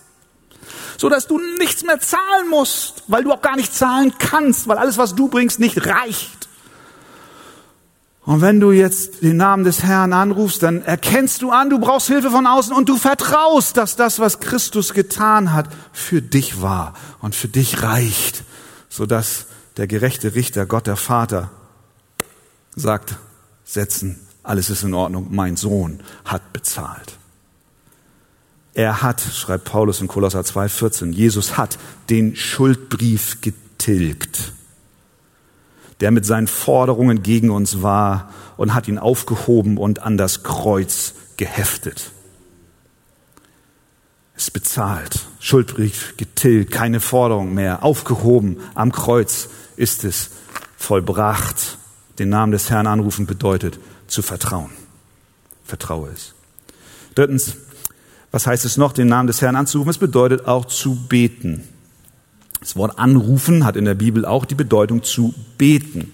So 0.96 1.08
dass 1.08 1.26
du 1.26 1.40
nichts 1.58 1.82
mehr 1.82 1.98
zahlen 1.98 2.48
musst, 2.48 3.02
weil 3.08 3.24
du 3.24 3.32
auch 3.32 3.42
gar 3.42 3.56
nicht 3.56 3.74
zahlen 3.74 4.14
kannst, 4.20 4.68
weil 4.68 4.78
alles, 4.78 4.96
was 4.96 5.16
du 5.16 5.26
bringst, 5.26 5.58
nicht 5.58 5.84
reicht. 5.84 6.48
Und 8.30 8.42
wenn 8.42 8.60
du 8.60 8.70
jetzt 8.70 9.24
den 9.24 9.38
Namen 9.38 9.64
des 9.64 9.82
Herrn 9.82 10.12
anrufst, 10.12 10.62
dann 10.62 10.82
erkennst 10.82 11.42
du 11.42 11.50
an, 11.50 11.68
du 11.68 11.80
brauchst 11.80 12.06
Hilfe 12.06 12.30
von 12.30 12.46
außen 12.46 12.72
und 12.72 12.88
du 12.88 12.96
vertraust, 12.96 13.76
dass 13.76 13.96
das, 13.96 14.20
was 14.20 14.38
Christus 14.38 14.94
getan 14.94 15.52
hat, 15.52 15.68
für 15.92 16.22
dich 16.22 16.62
war 16.62 16.94
und 17.22 17.34
für 17.34 17.48
dich 17.48 17.82
reicht, 17.82 18.44
sodass 18.88 19.46
der 19.78 19.88
gerechte 19.88 20.36
Richter, 20.36 20.64
Gott 20.66 20.86
der 20.86 20.94
Vater, 20.94 21.50
sagt, 22.76 23.16
setzen, 23.64 24.20
alles 24.44 24.70
ist 24.70 24.84
in 24.84 24.94
Ordnung, 24.94 25.26
mein 25.30 25.56
Sohn 25.56 25.98
hat 26.24 26.52
bezahlt. 26.52 27.18
Er 28.74 29.02
hat, 29.02 29.20
schreibt 29.20 29.64
Paulus 29.64 30.00
in 30.00 30.06
Kolosser 30.06 30.42
2,14, 30.42 31.10
Jesus 31.10 31.56
hat 31.56 31.80
den 32.10 32.36
Schuldbrief 32.36 33.40
getilgt 33.40 34.52
der 36.00 36.10
mit 36.10 36.24
seinen 36.24 36.46
Forderungen 36.46 37.22
gegen 37.22 37.50
uns 37.50 37.82
war 37.82 38.30
und 38.56 38.74
hat 38.74 38.88
ihn 38.88 38.98
aufgehoben 38.98 39.78
und 39.78 40.02
an 40.02 40.16
das 40.16 40.42
Kreuz 40.42 41.14
geheftet. 41.36 42.12
Es 44.36 44.50
bezahlt, 44.50 45.26
Schuldbrief 45.38 46.14
getilgt, 46.16 46.70
keine 46.70 47.00
Forderung 47.00 47.52
mehr, 47.52 47.84
aufgehoben 47.84 48.58
am 48.74 48.90
Kreuz 48.90 49.50
ist 49.76 50.04
es 50.04 50.30
vollbracht. 50.76 51.78
Den 52.18 52.30
Namen 52.30 52.52
des 52.52 52.70
Herrn 52.70 52.86
anrufen 52.86 53.26
bedeutet 53.26 53.78
zu 54.06 54.22
vertrauen. 54.22 54.70
Vertraue 55.64 56.10
es. 56.10 56.34
Drittens, 57.14 57.56
was 58.30 58.46
heißt 58.46 58.64
es 58.64 58.76
noch, 58.76 58.92
den 58.92 59.08
Namen 59.08 59.26
des 59.26 59.42
Herrn 59.42 59.56
anzurufen? 59.56 59.90
Es 59.90 59.98
bedeutet 59.98 60.46
auch 60.46 60.64
zu 60.64 60.94
beten. 60.94 61.68
Das 62.60 62.76
Wort 62.76 62.98
anrufen 62.98 63.64
hat 63.64 63.76
in 63.76 63.86
der 63.86 63.94
Bibel 63.94 64.24
auch 64.24 64.44
die 64.44 64.54
Bedeutung 64.54 65.02
zu 65.02 65.34
beten. 65.56 66.12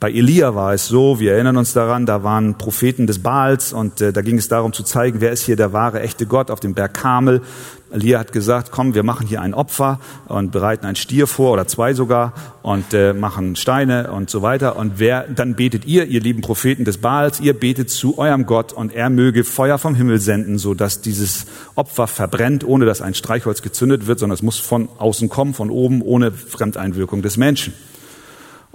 Bei 0.00 0.12
Elia 0.12 0.54
war 0.54 0.74
es 0.74 0.86
so, 0.86 1.18
wir 1.18 1.32
erinnern 1.32 1.56
uns 1.56 1.72
daran, 1.72 2.06
da 2.06 2.22
waren 2.22 2.56
Propheten 2.56 3.08
des 3.08 3.18
Baals 3.18 3.72
und 3.72 4.00
äh, 4.00 4.12
da 4.12 4.20
ging 4.20 4.38
es 4.38 4.46
darum 4.46 4.72
zu 4.72 4.84
zeigen, 4.84 5.20
wer 5.20 5.32
ist 5.32 5.42
hier 5.42 5.56
der 5.56 5.72
wahre, 5.72 6.00
echte 6.00 6.24
Gott 6.26 6.52
auf 6.52 6.60
dem 6.60 6.72
Berg 6.72 6.94
Kamel. 6.94 7.42
Elia 7.90 8.20
hat 8.20 8.30
gesagt, 8.30 8.70
komm, 8.70 8.94
wir 8.94 9.02
machen 9.02 9.26
hier 9.26 9.42
ein 9.42 9.54
Opfer 9.54 9.98
und 10.28 10.52
bereiten 10.52 10.86
ein 10.86 10.94
Stier 10.94 11.26
vor 11.26 11.52
oder 11.52 11.66
zwei 11.66 11.94
sogar 11.94 12.32
und 12.62 12.94
äh, 12.94 13.12
machen 13.12 13.56
Steine 13.56 14.12
und 14.12 14.30
so 14.30 14.40
weiter. 14.40 14.76
Und 14.76 15.00
wer, 15.00 15.26
dann 15.26 15.56
betet 15.56 15.84
ihr, 15.84 16.04
ihr 16.04 16.20
lieben 16.20 16.42
Propheten 16.42 16.84
des 16.84 16.98
Baals, 16.98 17.40
ihr 17.40 17.58
betet 17.58 17.90
zu 17.90 18.18
eurem 18.18 18.46
Gott 18.46 18.72
und 18.72 18.94
er 18.94 19.10
möge 19.10 19.42
Feuer 19.42 19.78
vom 19.78 19.96
Himmel 19.96 20.20
senden, 20.20 20.58
so 20.58 20.74
dass 20.74 21.00
dieses 21.00 21.46
Opfer 21.74 22.06
verbrennt, 22.06 22.62
ohne 22.62 22.84
dass 22.84 23.02
ein 23.02 23.14
Streichholz 23.14 23.62
gezündet 23.62 24.06
wird, 24.06 24.20
sondern 24.20 24.34
es 24.34 24.42
muss 24.42 24.60
von 24.60 24.88
außen 24.98 25.28
kommen, 25.28 25.54
von 25.54 25.70
oben, 25.70 26.02
ohne 26.02 26.30
Fremdeinwirkung 26.30 27.20
des 27.20 27.36
Menschen 27.36 27.72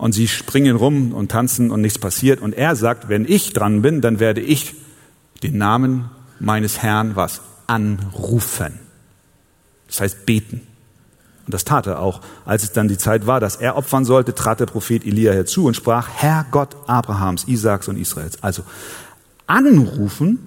und 0.03 0.11
sie 0.11 0.27
springen 0.27 0.75
rum 0.75 1.13
und 1.13 1.31
tanzen 1.31 1.71
und 1.71 1.79
nichts 1.79 1.97
passiert. 1.97 2.41
Und 2.41 2.51
er 2.51 2.75
sagt, 2.75 3.07
wenn 3.07 3.23
ich 3.23 3.53
dran 3.53 3.81
bin, 3.81 4.01
dann 4.01 4.19
werde 4.19 4.41
ich 4.41 4.75
den 5.43 5.57
Namen 5.57 6.09
meines 6.41 6.83
Herrn 6.83 7.15
was 7.15 7.39
anrufen. 7.67 8.79
Das 9.87 10.01
heißt 10.01 10.25
beten. 10.25 10.59
Und 11.45 11.53
das 11.53 11.63
tat 11.63 11.87
er 11.87 12.01
auch. 12.01 12.19
Als 12.43 12.63
es 12.63 12.73
dann 12.73 12.89
die 12.89 12.97
Zeit 12.97 13.27
war, 13.27 13.39
dass 13.39 13.55
er 13.55 13.77
opfern 13.77 14.03
sollte, 14.03 14.35
trat 14.35 14.59
der 14.59 14.65
Prophet 14.65 15.05
Elia 15.05 15.31
herzu 15.31 15.67
und 15.67 15.77
sprach, 15.77 16.09
Herr 16.09 16.47
Gott 16.51 16.75
Abrahams, 16.85 17.47
Isaaks 17.47 17.87
und 17.87 17.95
Israels. 17.95 18.43
Also 18.43 18.63
anrufen, 19.47 20.37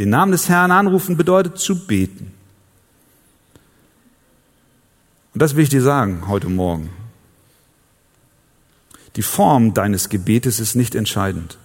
den 0.00 0.10
Namen 0.10 0.32
des 0.32 0.48
Herrn 0.48 0.72
anrufen, 0.72 1.16
bedeutet 1.16 1.58
zu 1.58 1.86
beten. 1.86 2.32
Und 5.32 5.42
das 5.42 5.54
will 5.54 5.62
ich 5.62 5.70
dir 5.70 5.82
sagen 5.82 6.24
heute 6.26 6.48
Morgen. 6.48 6.90
Die 9.16 9.22
Form 9.22 9.72
deines 9.74 10.10
Gebetes 10.10 10.60
ist 10.60 10.76
nicht 10.76 10.94
entscheidend. 10.94 11.58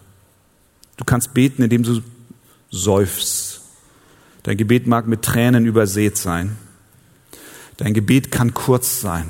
Du 0.97 1.03
kannst 1.03 1.33
beten, 1.33 1.63
indem 1.63 1.83
du 1.83 2.01
seufzt. 2.69 3.61
Dein 4.43 4.57
Gebet 4.57 4.87
mag 4.87 5.07
mit 5.07 5.21
Tränen 5.21 5.65
übersät 5.65 6.17
sein. 6.17 6.57
Dein 7.77 7.93
Gebet 7.93 8.31
kann 8.31 8.53
kurz 8.53 9.01
sein. 9.01 9.29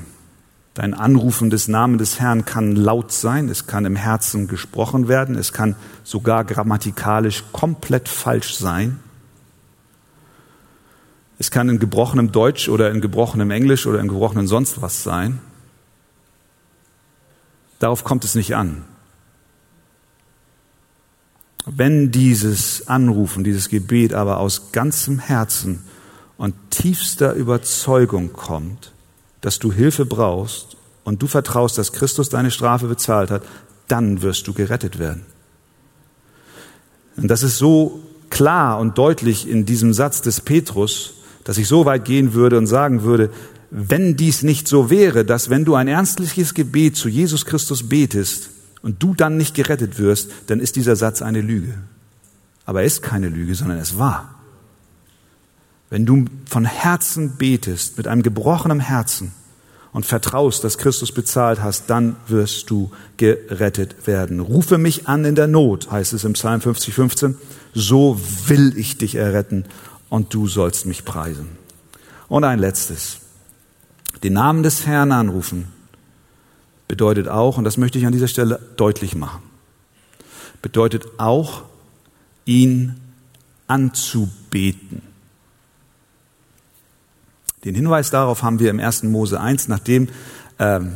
Dein 0.73 0.93
Anrufen 0.93 1.49
des 1.49 1.67
Namens 1.67 1.99
des 1.99 2.19
Herrn 2.19 2.45
kann 2.45 2.75
laut 2.75 3.11
sein, 3.11 3.49
es 3.49 3.67
kann 3.67 3.83
im 3.83 3.97
Herzen 3.97 4.47
gesprochen 4.47 5.09
werden, 5.09 5.35
es 5.35 5.51
kann 5.51 5.75
sogar 6.05 6.45
grammatikalisch 6.45 7.43
komplett 7.51 8.07
falsch 8.07 8.55
sein. 8.55 8.99
Es 11.39 11.51
kann 11.51 11.67
in 11.67 11.79
gebrochenem 11.79 12.31
Deutsch 12.31 12.69
oder 12.69 12.89
in 12.91 13.01
gebrochenem 13.01 13.51
Englisch 13.51 13.85
oder 13.85 13.99
in 13.99 14.07
gebrochenem 14.07 14.47
sonst 14.47 14.81
was 14.81 15.03
sein. 15.03 15.39
Darauf 17.81 18.03
kommt 18.03 18.23
es 18.23 18.35
nicht 18.35 18.55
an. 18.55 18.83
Wenn 21.65 22.11
dieses 22.11 22.87
Anrufen, 22.87 23.43
dieses 23.43 23.69
Gebet 23.69 24.13
aber 24.13 24.37
aus 24.37 24.71
ganzem 24.71 25.17
Herzen 25.17 25.83
und 26.37 26.53
tiefster 26.69 27.33
Überzeugung 27.33 28.33
kommt, 28.33 28.91
dass 29.41 29.57
du 29.57 29.73
Hilfe 29.73 30.05
brauchst 30.05 30.77
und 31.03 31.23
du 31.23 31.27
vertraust, 31.27 31.79
dass 31.79 31.91
Christus 31.91 32.29
deine 32.29 32.51
Strafe 32.51 32.85
bezahlt 32.85 33.31
hat, 33.31 33.41
dann 33.87 34.21
wirst 34.21 34.47
du 34.47 34.53
gerettet 34.53 34.99
werden. 34.99 35.25
Und 37.17 37.29
das 37.29 37.41
ist 37.41 37.57
so 37.57 37.99
klar 38.29 38.77
und 38.77 38.99
deutlich 38.99 39.49
in 39.49 39.65
diesem 39.65 39.91
Satz 39.95 40.21
des 40.21 40.39
Petrus, 40.39 41.15
dass 41.45 41.57
ich 41.57 41.67
so 41.67 41.85
weit 41.85 42.05
gehen 42.05 42.35
würde 42.35 42.59
und 42.59 42.67
sagen 42.67 43.01
würde, 43.01 43.31
wenn 43.71 44.17
dies 44.17 44.43
nicht 44.43 44.67
so 44.67 44.89
wäre, 44.89 45.23
dass 45.23 45.49
wenn 45.49 45.63
du 45.63 45.75
ein 45.75 45.87
ernstliches 45.87 46.53
Gebet 46.53 46.97
zu 46.97 47.07
Jesus 47.07 47.45
Christus 47.45 47.87
betest 47.87 48.49
und 48.81 49.01
du 49.01 49.15
dann 49.15 49.37
nicht 49.37 49.55
gerettet 49.55 49.97
wirst, 49.97 50.29
dann 50.47 50.59
ist 50.59 50.75
dieser 50.75 50.97
Satz 50.97 51.21
eine 51.21 51.39
Lüge. 51.39 51.73
Aber 52.65 52.81
er 52.81 52.85
ist 52.85 53.01
keine 53.01 53.29
Lüge, 53.29 53.55
sondern 53.55 53.77
es 53.77 53.97
war. 53.97 54.35
Wenn 55.89 56.05
du 56.05 56.25
von 56.45 56.65
Herzen 56.65 57.37
betest, 57.37 57.97
mit 57.97 58.09
einem 58.09 58.23
gebrochenen 58.23 58.81
Herzen 58.81 59.31
und 59.93 60.05
vertraust, 60.05 60.65
dass 60.65 60.77
Christus 60.77 61.13
bezahlt 61.13 61.61
hast, 61.61 61.89
dann 61.89 62.17
wirst 62.27 62.69
du 62.69 62.91
gerettet 63.15 64.05
werden. 64.05 64.41
Rufe 64.41 64.77
mich 64.79 65.07
an 65.07 65.23
in 65.23 65.35
der 65.35 65.47
Not, 65.47 65.89
heißt 65.89 66.11
es 66.11 66.25
im 66.25 66.33
Psalm 66.33 66.59
50, 66.59 66.93
15. 66.93 67.35
So 67.73 68.19
will 68.47 68.77
ich 68.77 68.97
dich 68.97 69.15
erretten 69.15 69.63
und 70.09 70.33
du 70.33 70.49
sollst 70.49 70.85
mich 70.85 71.05
preisen. 71.05 71.47
Und 72.27 72.43
ein 72.43 72.59
letztes 72.59 73.20
den 74.23 74.33
Namen 74.33 74.63
des 74.63 74.85
Herrn 74.85 75.11
anrufen, 75.11 75.67
bedeutet 76.87 77.27
auch, 77.27 77.57
und 77.57 77.63
das 77.63 77.77
möchte 77.77 77.97
ich 77.97 78.05
an 78.05 78.11
dieser 78.11 78.27
Stelle 78.27 78.59
deutlich 78.77 79.15
machen, 79.15 79.41
bedeutet 80.61 81.05
auch, 81.17 81.63
ihn 82.45 82.95
anzubeten. 83.67 85.01
Den 87.63 87.75
Hinweis 87.75 88.09
darauf 88.09 88.43
haben 88.43 88.59
wir 88.59 88.69
im 88.69 88.79
1. 88.79 89.03
Mose 89.03 89.39
1, 89.39 89.67
nachdem 89.67 90.09
ähm, 90.59 90.93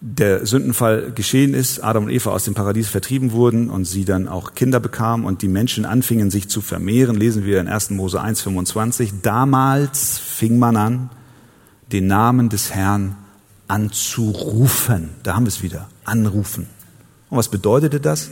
der 0.00 0.46
Sündenfall 0.46 1.12
geschehen 1.12 1.54
ist, 1.54 1.80
Adam 1.80 2.04
und 2.04 2.10
Eva 2.10 2.30
aus 2.30 2.44
dem 2.44 2.54
Paradies 2.54 2.88
vertrieben 2.88 3.32
wurden 3.32 3.70
und 3.70 3.84
sie 3.84 4.04
dann 4.04 4.28
auch 4.28 4.54
Kinder 4.54 4.80
bekamen 4.80 5.26
und 5.26 5.42
die 5.42 5.48
Menschen 5.48 5.84
anfingen 5.84 6.30
sich 6.30 6.48
zu 6.48 6.60
vermehren, 6.60 7.16
lesen 7.16 7.44
wir 7.44 7.60
in 7.60 7.68
1. 7.68 7.90
Mose 7.90 8.20
1,25. 8.20 9.12
Damals 9.22 10.18
fing 10.18 10.58
man 10.58 10.76
an, 10.76 11.10
den 11.92 12.06
Namen 12.06 12.48
des 12.48 12.70
Herrn 12.72 13.16
anzurufen. 13.68 15.10
Da 15.22 15.34
haben 15.34 15.44
wir 15.44 15.48
es 15.48 15.62
wieder, 15.62 15.88
anrufen. 16.04 16.66
Und 17.28 17.38
was 17.38 17.48
bedeutete 17.48 18.00
das? 18.00 18.30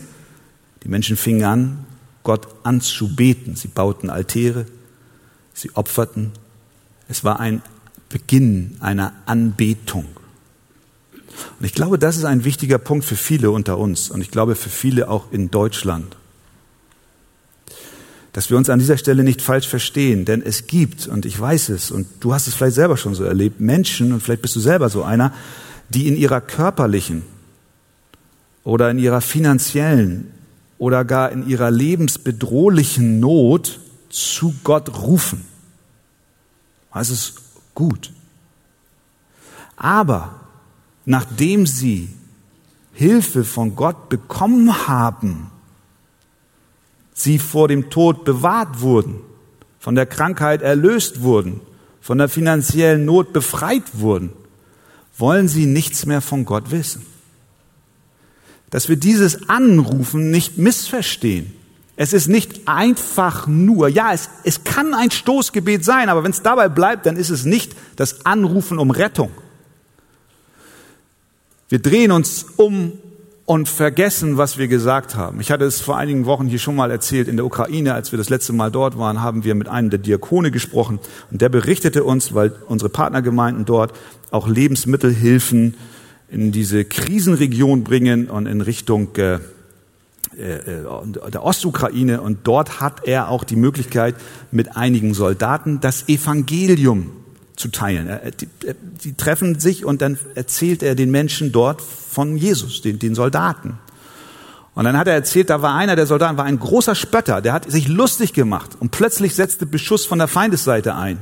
Die 0.83 0.89
Menschen 0.89 1.17
fingen 1.17 1.45
an, 1.45 1.87
Gott 2.23 2.49
anzubeten. 2.65 3.57
Sie 3.57 3.69
bauten 3.69 4.11
Altäre, 4.11 4.67
sie 5.55 5.71
opferten. 5.75 6.33
Es 7.09 7.25
war 7.25 7.41
ein 7.41 7.63
Beginn 8.09 8.77
einer 8.81 9.13
Anbetung. 9.27 10.07
Und 11.59 11.67
ich 11.67 11.73
glaube, 11.73 11.99
das 11.99 12.17
ist 12.17 12.25
ein 12.25 12.45
wichtiger 12.45 12.79
Punkt 12.79 13.05
für 13.05 13.17
viele 13.17 13.51
unter 13.51 13.79
uns 13.79 14.11
und 14.11 14.21
ich 14.21 14.31
glaube 14.31 14.55
für 14.55 14.71
viele 14.71 15.09
auch 15.09 15.31
in 15.31 15.51
Deutschland. 15.51 16.17
Dass 18.39 18.51
wir 18.51 18.57
uns 18.57 18.71
an 18.71 18.79
dieser 18.79 18.99
Stelle 18.99 19.25
nicht 19.25 19.43
falsch 19.43 19.67
verstehen, 19.67 20.25
denn 20.25 20.43
es 20.43 20.69
gibt, 20.69 21.09
und 21.09 21.27
ich 21.27 21.41
weiß 21.41 21.71
es, 21.71 21.91
und 21.91 22.07
du 22.21 22.33
hast 22.33 22.47
es 22.47 22.55
vielleicht 22.55 22.77
selber 22.77 22.97
schon 22.97 23.17
so 23.17 23.25
erlebt, 23.25 23.59
Menschen, 23.59 24.13
und 24.13 24.23
vielleicht 24.23 24.43
bist 24.43 24.55
du 24.55 24.61
selber 24.61 24.91
so 24.91 25.03
einer, 25.03 25.33
die 25.89 26.07
in 26.07 26.17
ihrer 26.17 26.41
körperlichen 26.41 27.25
oder 28.63 28.93
in 28.93 29.01
ihrer 29.01 29.23
finanziellen 29.23 30.31
oder 30.79 31.05
gar 31.05 31.33
in 31.33 31.49
ihrer 31.49 31.73
lebensbedrohlichen 31.73 33.19
Not 33.19 33.81
zu 34.09 34.55
Gott 34.63 35.03
rufen. 35.03 35.45
Das 36.95 37.11
ist 37.11 37.43
gut. 37.75 38.13
Aber 39.77 40.39
nachdem 41.05 41.67
sie 41.67 42.09
Hilfe 42.93 43.43
von 43.43 43.75
Gott 43.75 44.09
bekommen 44.09 44.87
haben, 44.87 45.51
sie 47.19 47.39
vor 47.39 47.67
dem 47.69 47.91
Tod 47.91 48.25
bewahrt 48.25 48.81
wurden, 48.81 49.21
von 49.81 49.95
der 49.95 50.07
Krankheit 50.07 50.63
erlöst 50.63 51.23
wurden, 51.23 51.61
von 52.01 52.19
der 52.19 52.29
finanziellen 52.29 53.05
Not 53.05 53.33
befreit 53.33 53.83
wurden, 53.95 54.31
wollen 55.17 55.49
sie 55.49 55.67
nichts 55.67 56.07
mehr 56.07 56.21
von 56.21 56.45
Gott 56.45 56.71
wissen. 56.71 57.05
Dass 58.71 58.89
wir 58.89 58.97
dieses 58.97 59.49
Anrufen 59.49 60.31
nicht 60.31 60.59
missverstehen. 60.59 61.53
Es 61.97 62.13
ist 62.13 62.29
nicht 62.29 62.69
einfach 62.69 63.49
nur, 63.49 63.89
ja, 63.89 64.13
es, 64.13 64.29
es 64.45 64.63
kann 64.63 64.95
ein 64.95 65.11
Stoßgebet 65.11 65.85
sein, 65.85 66.09
aber 66.09 66.23
wenn 66.23 66.31
es 66.31 66.43
dabei 66.43 66.69
bleibt, 66.69 67.07
dann 67.07 67.17
ist 67.17 67.31
es 67.31 67.45
nicht 67.45 67.75
das 67.97 68.25
Anrufen 68.25 68.79
um 68.79 68.93
Rettung. 68.93 69.33
Wir 71.69 71.81
drehen 71.81 72.13
uns 72.13 72.47
um 72.57 72.93
und 73.49 73.67
vergessen, 73.67 74.37
was 74.37 74.59
wir 74.59 74.69
gesagt 74.69 75.15
haben. 75.15 75.41
Ich 75.41 75.51
hatte 75.51 75.65
es 75.65 75.81
vor 75.81 75.97
einigen 75.97 76.27
Wochen 76.27 76.49
hier 76.49 76.59
schon 76.59 76.77
mal 76.77 76.91
erzählt. 76.91 77.29
In 77.29 77.37
der 77.37 77.47
Ukraine, 77.47 77.95
als 77.95 78.13
wir 78.13 78.19
das 78.19 78.29
letzte 78.29 78.53
Mal 78.53 78.71
dort 78.71 78.99
waren, 78.99 79.23
haben 79.23 79.43
wir 79.43 79.55
mit 79.55 79.69
einem 79.69 79.89
der 79.89 79.99
Diakone 79.99 80.51
gesprochen 80.51 80.99
und 81.31 81.41
der 81.41 81.49
berichtete 81.49 82.05
uns, 82.05 82.35
weil 82.35 82.53
unsere 82.67 82.91
Partnergemeinden 82.91 83.65
dort 83.65 83.95
auch 84.31 84.49
Lebensmittelhilfen 84.49 85.77
in 86.29 86.53
diese 86.53 86.85
Krisenregion 86.85 87.85
bringen 87.85 88.29
und 88.29 88.45
in 88.45 88.61
Richtung 88.61 89.17
äh, 89.17 89.37
äh, 90.37 90.85
der 91.33 91.43
Ostukraine. 91.43 92.21
Und 92.21 92.41
dort 92.45 92.83
hat 92.83 93.09
er 93.09 93.31
auch 93.31 93.45
die 93.45 93.57
Möglichkeit, 93.57 94.15
mit 94.51 94.77
einigen 94.77 95.15
Soldaten 95.15 95.81
das 95.81 96.07
Evangelium 96.07 97.13
zu 97.59 97.69
teilen. 97.69 98.09
Die, 98.41 98.49
die 99.05 99.15
treffen 99.15 99.59
sich 99.59 99.85
und 99.85 100.01
dann 100.01 100.19
erzählt 100.35 100.83
er 100.83 100.95
den 100.95 101.11
Menschen 101.11 101.53
dort 101.53 101.83
von 101.83 102.37
Jesus, 102.37 102.83
den, 102.83 102.99
den 102.99 103.15
Soldaten. 103.15 103.79
Und 104.75 104.85
dann 104.85 104.97
hat 104.97 105.09
er 105.09 105.15
erzählt, 105.15 105.51
da 105.51 105.61
war 105.61 105.75
einer 105.75 105.97
der 105.97 106.07
Soldaten, 106.07 106.37
war 106.37 106.45
ein 106.45 106.61
großer 106.61 106.95
Spötter, 106.95 107.41
der 107.41 107.53
hat 107.53 107.71
sich 107.71 107.89
lustig 107.89 108.33
gemacht 108.33 108.71
und 108.79 108.91
plötzlich 108.93 109.35
setzte 109.35 109.67
Beschuss 109.67 110.07
von 110.07 110.19
der 110.19 110.29
Feindesseite 110.29 110.95
ein. 110.95 111.19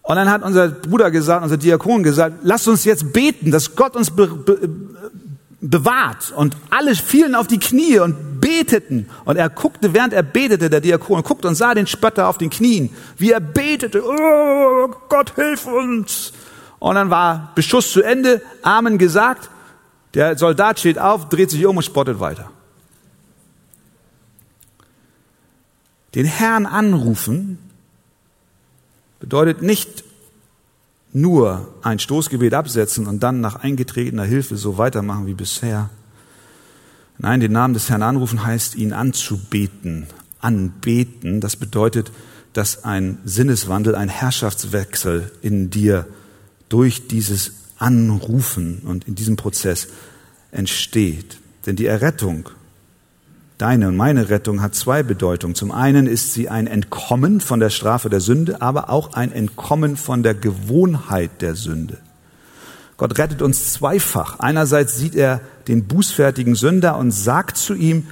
Und 0.00 0.16
dann 0.16 0.30
hat 0.30 0.42
unser 0.42 0.68
Bruder 0.68 1.10
gesagt, 1.10 1.42
unser 1.42 1.56
Diakon 1.56 2.02
gesagt, 2.02 2.36
lasst 2.42 2.68
uns 2.68 2.84
jetzt 2.84 3.12
beten, 3.12 3.50
dass 3.50 3.74
Gott 3.74 3.96
uns 3.96 4.10
be 4.10 4.26
be 4.26 4.68
bewahrt. 5.60 6.30
Und 6.36 6.56
alle 6.68 6.94
fielen 6.94 7.34
auf 7.34 7.46
die 7.46 7.58
Knie 7.58 7.98
und 7.98 8.33
beteten. 8.44 9.08
Und 9.24 9.38
er 9.38 9.48
guckte, 9.48 9.94
während 9.94 10.12
er 10.12 10.22
betete, 10.22 10.68
der 10.68 10.82
Diakon, 10.82 11.22
guckte 11.22 11.48
und 11.48 11.54
sah 11.54 11.72
den 11.72 11.86
Spötter 11.86 12.28
auf 12.28 12.36
den 12.36 12.50
Knien, 12.50 12.90
wie 13.16 13.30
er 13.30 13.40
betete, 13.40 14.04
oh, 14.04 14.88
Gott 15.08 15.34
hilf 15.34 15.66
uns. 15.66 16.34
Und 16.78 16.96
dann 16.96 17.08
war 17.08 17.52
Beschuss 17.54 17.90
zu 17.90 18.02
Ende, 18.02 18.42
Amen 18.60 18.98
gesagt, 18.98 19.48
der 20.12 20.36
Soldat 20.36 20.78
steht 20.78 20.98
auf, 20.98 21.30
dreht 21.30 21.50
sich 21.50 21.64
um 21.64 21.78
und 21.78 21.82
spottet 21.82 22.20
weiter. 22.20 22.50
Den 26.14 26.26
Herrn 26.26 26.66
anrufen 26.66 27.58
bedeutet 29.20 29.62
nicht 29.62 30.04
nur 31.14 31.74
ein 31.80 31.98
Stoßgebet 31.98 32.52
absetzen 32.52 33.06
und 33.06 33.22
dann 33.22 33.40
nach 33.40 33.56
eingetretener 33.56 34.24
Hilfe 34.24 34.58
so 34.58 34.76
weitermachen 34.76 35.26
wie 35.26 35.34
bisher. 35.34 35.88
Nein, 37.18 37.40
den 37.40 37.52
Namen 37.52 37.74
des 37.74 37.88
Herrn 37.90 38.02
anrufen 38.02 38.44
heißt, 38.44 38.74
ihn 38.74 38.92
anzubeten. 38.92 40.06
Anbeten, 40.40 41.40
das 41.40 41.56
bedeutet, 41.56 42.12
dass 42.52 42.84
ein 42.84 43.18
Sinneswandel, 43.24 43.94
ein 43.94 44.08
Herrschaftswechsel 44.08 45.32
in 45.42 45.70
dir 45.70 46.06
durch 46.68 47.08
dieses 47.08 47.52
Anrufen 47.78 48.82
und 48.84 49.08
in 49.08 49.14
diesem 49.14 49.36
Prozess 49.36 49.88
entsteht. 50.50 51.38
Denn 51.66 51.76
die 51.76 51.86
Errettung 51.86 52.50
Deine 53.58 53.86
und 53.86 53.96
meine 53.96 54.30
Rettung 54.30 54.60
hat 54.60 54.74
zwei 54.74 55.04
Bedeutungen. 55.04 55.54
Zum 55.54 55.70
einen 55.70 56.08
ist 56.08 56.32
sie 56.32 56.48
ein 56.48 56.66
Entkommen 56.66 57.40
von 57.40 57.60
der 57.60 57.70
Strafe 57.70 58.10
der 58.10 58.20
Sünde, 58.20 58.60
aber 58.60 58.90
auch 58.90 59.14
ein 59.14 59.30
Entkommen 59.30 59.96
von 59.96 60.24
der 60.24 60.34
Gewohnheit 60.34 61.40
der 61.40 61.54
Sünde. 61.54 61.98
Gott 62.96 63.16
rettet 63.16 63.42
uns 63.42 63.72
zweifach. 63.72 64.40
Einerseits 64.40 64.98
sieht 64.98 65.14
er 65.14 65.40
den 65.68 65.84
bußfertigen 65.84 66.54
Sünder 66.54 66.96
und 66.96 67.10
sagt 67.10 67.56
zu 67.56 67.74
ihm, 67.74 68.06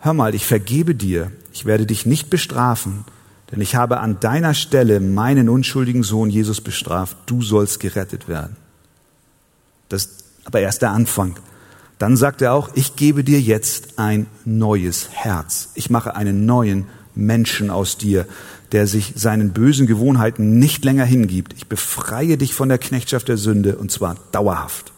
hör 0.00 0.14
mal, 0.14 0.34
ich 0.34 0.46
vergebe 0.46 0.94
dir, 0.94 1.30
ich 1.52 1.64
werde 1.64 1.86
dich 1.86 2.06
nicht 2.06 2.30
bestrafen, 2.30 3.04
denn 3.50 3.60
ich 3.60 3.74
habe 3.76 4.00
an 4.00 4.18
deiner 4.20 4.54
Stelle 4.54 5.00
meinen 5.00 5.48
unschuldigen 5.48 6.02
Sohn 6.02 6.30
Jesus 6.30 6.60
bestraft, 6.60 7.16
du 7.26 7.42
sollst 7.42 7.80
gerettet 7.80 8.28
werden. 8.28 8.56
Das 9.88 10.06
ist 10.06 10.24
aber 10.44 10.60
erst 10.60 10.82
der 10.82 10.90
Anfang. 10.90 11.36
Dann 11.98 12.16
sagt 12.16 12.42
er 12.42 12.52
auch, 12.52 12.70
ich 12.74 12.96
gebe 12.96 13.24
dir 13.24 13.40
jetzt 13.40 13.98
ein 13.98 14.26
neues 14.44 15.10
Herz. 15.10 15.70
Ich 15.74 15.90
mache 15.90 16.16
einen 16.16 16.44
neuen 16.44 16.86
Menschen 17.14 17.70
aus 17.70 17.96
dir, 17.96 18.26
der 18.72 18.86
sich 18.86 19.12
seinen 19.16 19.52
bösen 19.52 19.86
Gewohnheiten 19.86 20.58
nicht 20.58 20.84
länger 20.84 21.04
hingibt. 21.04 21.52
Ich 21.54 21.68
befreie 21.68 22.36
dich 22.36 22.54
von 22.54 22.68
der 22.68 22.78
Knechtschaft 22.78 23.28
der 23.28 23.36
Sünde 23.36 23.76
und 23.76 23.92
zwar 23.92 24.16
dauerhaft. 24.32 24.92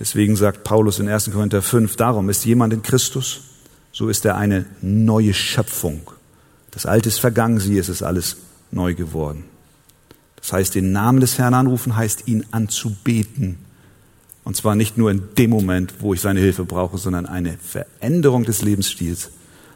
Deswegen 0.00 0.34
sagt 0.34 0.64
Paulus 0.64 0.98
in 0.98 1.08
1. 1.08 1.30
Korinther 1.30 1.62
5, 1.62 1.94
darum 1.94 2.30
ist 2.30 2.44
jemand 2.44 2.72
in 2.72 2.82
Christus, 2.82 3.42
so 3.92 4.08
ist 4.08 4.24
er 4.24 4.36
eine 4.36 4.64
neue 4.80 5.34
Schöpfung. 5.34 6.10
Das 6.70 6.86
Alte 6.86 7.08
ist 7.08 7.20
vergangen, 7.20 7.60
sie 7.60 7.76
ist 7.76 7.88
es 7.88 8.02
alles 8.02 8.38
neu 8.70 8.94
geworden. 8.94 9.44
Das 10.36 10.52
heißt, 10.52 10.74
den 10.74 10.92
Namen 10.92 11.20
des 11.20 11.38
Herrn 11.38 11.54
anrufen 11.54 11.96
heißt, 11.96 12.26
ihn 12.26 12.46
anzubeten 12.50 13.58
und 14.44 14.56
zwar 14.56 14.74
nicht 14.74 14.96
nur 14.96 15.10
in 15.10 15.34
dem 15.36 15.50
Moment, 15.50 15.94
wo 16.00 16.14
ich 16.14 16.20
seine 16.20 16.40
Hilfe 16.40 16.64
brauche, 16.64 16.98
sondern 16.98 17.26
eine 17.26 17.56
Veränderung 17.58 18.44
des 18.44 18.62
Lebensstils. 18.62 19.30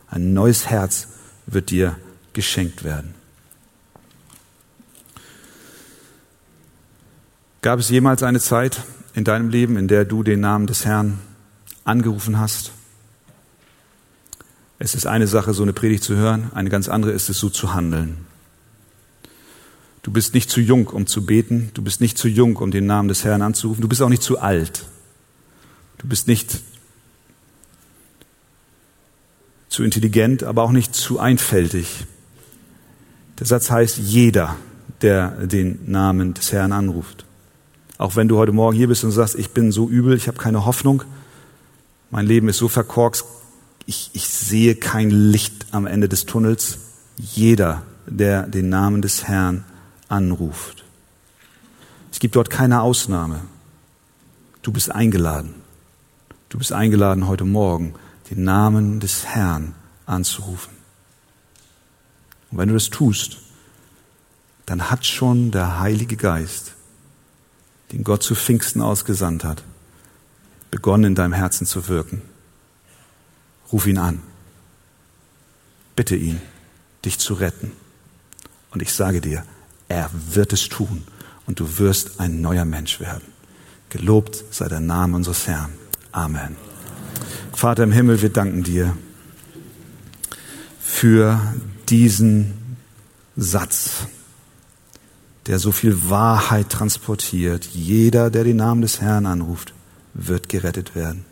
Ein 0.09 0.33
neues 0.33 0.69
Herz 0.69 1.09
wird 1.47 1.71
dir 1.71 1.97
geschenkt 2.33 2.83
werden. 2.83 3.15
Gab 7.63 7.79
es 7.79 7.89
jemals 7.89 8.23
eine 8.23 8.41
Zeit 8.41 8.83
in 9.15 9.25
deinem 9.25 9.49
Leben, 9.49 9.77
in 9.77 9.89
der 9.89 10.05
du 10.05 10.23
den 10.23 10.41
Namen 10.41 10.67
des 10.67 10.85
Herrn 10.85 11.19
angerufen 11.85 12.39
hast? 12.39 12.73
Es 14.79 14.95
ist 14.95 15.07
eine 15.07 15.27
Sache, 15.27 15.55
so 15.55 15.63
eine 15.63 15.73
Predigt 15.73 16.05
zu 16.05 16.17
hören, 16.17 16.51
eine 16.55 16.69
ganz 16.69 16.89
andere 16.89 17.13
ist 17.13 17.29
es, 17.29 17.39
so 17.39 17.49
zu 17.49 17.75
handeln. 17.75 18.27
Du 20.03 20.11
bist 20.11 20.35
nicht 20.35 20.51
zu 20.51 20.61
jung, 20.61 20.89
um 20.89 21.07
zu 21.07 21.25
beten. 21.25 21.71
Du 21.73 21.81
bist 21.81 22.03
nicht 22.03 22.19
zu 22.19 22.29
jung, 22.29 22.57
um 22.57 22.71
den 22.71 22.85
Namen 22.85 23.09
des 23.09 23.25
Herrn 23.25 23.41
anzurufen. 23.41 23.81
Du 23.81 23.89
bist 23.89 24.03
auch 24.03 24.11
nicht 24.11 24.23
zu 24.23 24.39
alt. 24.39 24.85
Du 25.97 26.07
bist 26.07 26.29
nicht 26.29 26.61
zu 29.71 29.83
intelligent, 29.83 30.43
aber 30.43 30.63
auch 30.63 30.73
nicht 30.73 30.95
zu 30.95 31.19
einfältig. 31.19 32.05
Der 33.39 33.47
Satz 33.47 33.71
heißt 33.71 33.97
jeder, 33.97 34.57
der 35.01 35.31
den 35.47 35.91
Namen 35.91 36.35
des 36.35 36.53
Herrn 36.53 36.73
anruft. 36.73 37.25
Auch 38.05 38.17
wenn 38.17 38.29
du 38.29 38.37
heute 38.37 38.53
Morgen 38.53 38.77
hier 38.77 38.89
bist 38.89 39.03
und 39.05 39.13
sagst, 39.13 39.35
ich 39.35 39.53
bin 39.53 39.73
so 39.73 39.89
übel, 39.89 40.15
ich 40.15 40.29
habe 40.29 40.37
keine 40.37 40.67
Hoffnung, 40.67 41.05
mein 42.11 42.27
Leben 42.27 42.51
ist 42.51 42.59
so 42.59 42.69
verkorkst, 42.69 43.25
ich, 43.87 44.11
ich 44.13 44.29
sehe 44.29 44.75
kein 44.75 45.09
Licht 45.09 45.69
am 45.71 45.87
Ende 45.87 46.07
des 46.07 46.27
Tunnels. 46.27 46.81
Jeder, 47.17 47.81
der 48.07 48.43
den 48.43 48.69
Namen 48.69 49.01
des 49.01 49.25
Herrn 49.25 49.65
anruft. 50.11 50.85
Es 52.13 52.19
gibt 52.19 52.37
dort 52.37 52.51
keine 52.51 52.83
Ausnahme. 52.83 53.41
Du 54.61 54.71
bist 54.71 54.93
eingeladen. 54.93 55.55
Du 56.51 56.59
bist 56.59 56.75
eingeladen, 56.75 57.27
heute 57.27 57.47
Morgen 57.47 57.95
den 58.31 58.45
Namen 58.45 59.01
des 59.01 59.25
Herrn 59.25 59.75
anzurufen. 60.05 60.75
Und 62.51 62.59
wenn 62.59 62.69
du 62.69 62.75
das 62.75 62.91
tust, 62.91 63.39
dann 64.67 64.91
hat 64.91 65.07
schon 65.07 65.53
der 65.53 65.81
Heilige 65.81 66.17
Geist, 66.17 66.74
den 67.95 68.03
Gott 68.05 68.23
zu 68.23 68.35
Pfingsten 68.35 68.83
ausgesandt 68.83 69.45
hat, 69.45 69.63
begonnen 70.71 71.05
in 71.05 71.15
deinem 71.15 71.33
Herzen 71.33 71.67
zu 71.67 71.87
wirken. 71.89 72.23
Ruf 73.73 73.87
ihn 73.87 73.99
an. 73.99 74.21
Bitte 75.95 76.17
ihn, 76.17 76.41
dich 77.05 77.19
zu 77.19 77.35
retten. 77.35 77.71
Und 78.73 78.83
ich 78.83 78.93
sage 78.93 79.21
dir, 79.21 79.45
er 79.89 80.11
wird 80.13 80.53
es 80.53 80.69
tun 80.69 81.05
und 81.47 81.61
du 81.61 81.79
wirst 81.79 82.19
ein 82.19 82.41
neuer 82.41 82.65
Mensch 82.65 82.99
werden. 82.99 83.23
Gelobt 83.91 84.45
sei 84.51 84.67
der 84.67 84.81
Name 84.81 85.15
unseres 85.15 85.47
Herrn. 85.47 85.73
Amen. 86.11 86.57
Vater 87.55 87.85
im 87.85 87.93
Himmel, 87.93 88.23
wir 88.23 88.31
danken 88.31 88.65
dir 88.65 88.97
für 90.81 91.41
diesen 91.89 92.77
Satz, 93.37 94.09
der 95.47 95.59
so 95.59 95.73
viel 95.73 96.09
Wahrheit 96.09 96.71
transportiert. 96.71 97.67
Jeder, 97.73 98.31
der 98.31 98.45
den 98.45 98.57
Namen 98.57 98.83
des 98.83 99.01
Herrn 99.01 99.27
anruft, 99.27 99.75
wird 100.15 100.49
gerettet 100.49 100.95
werden. 100.95 101.25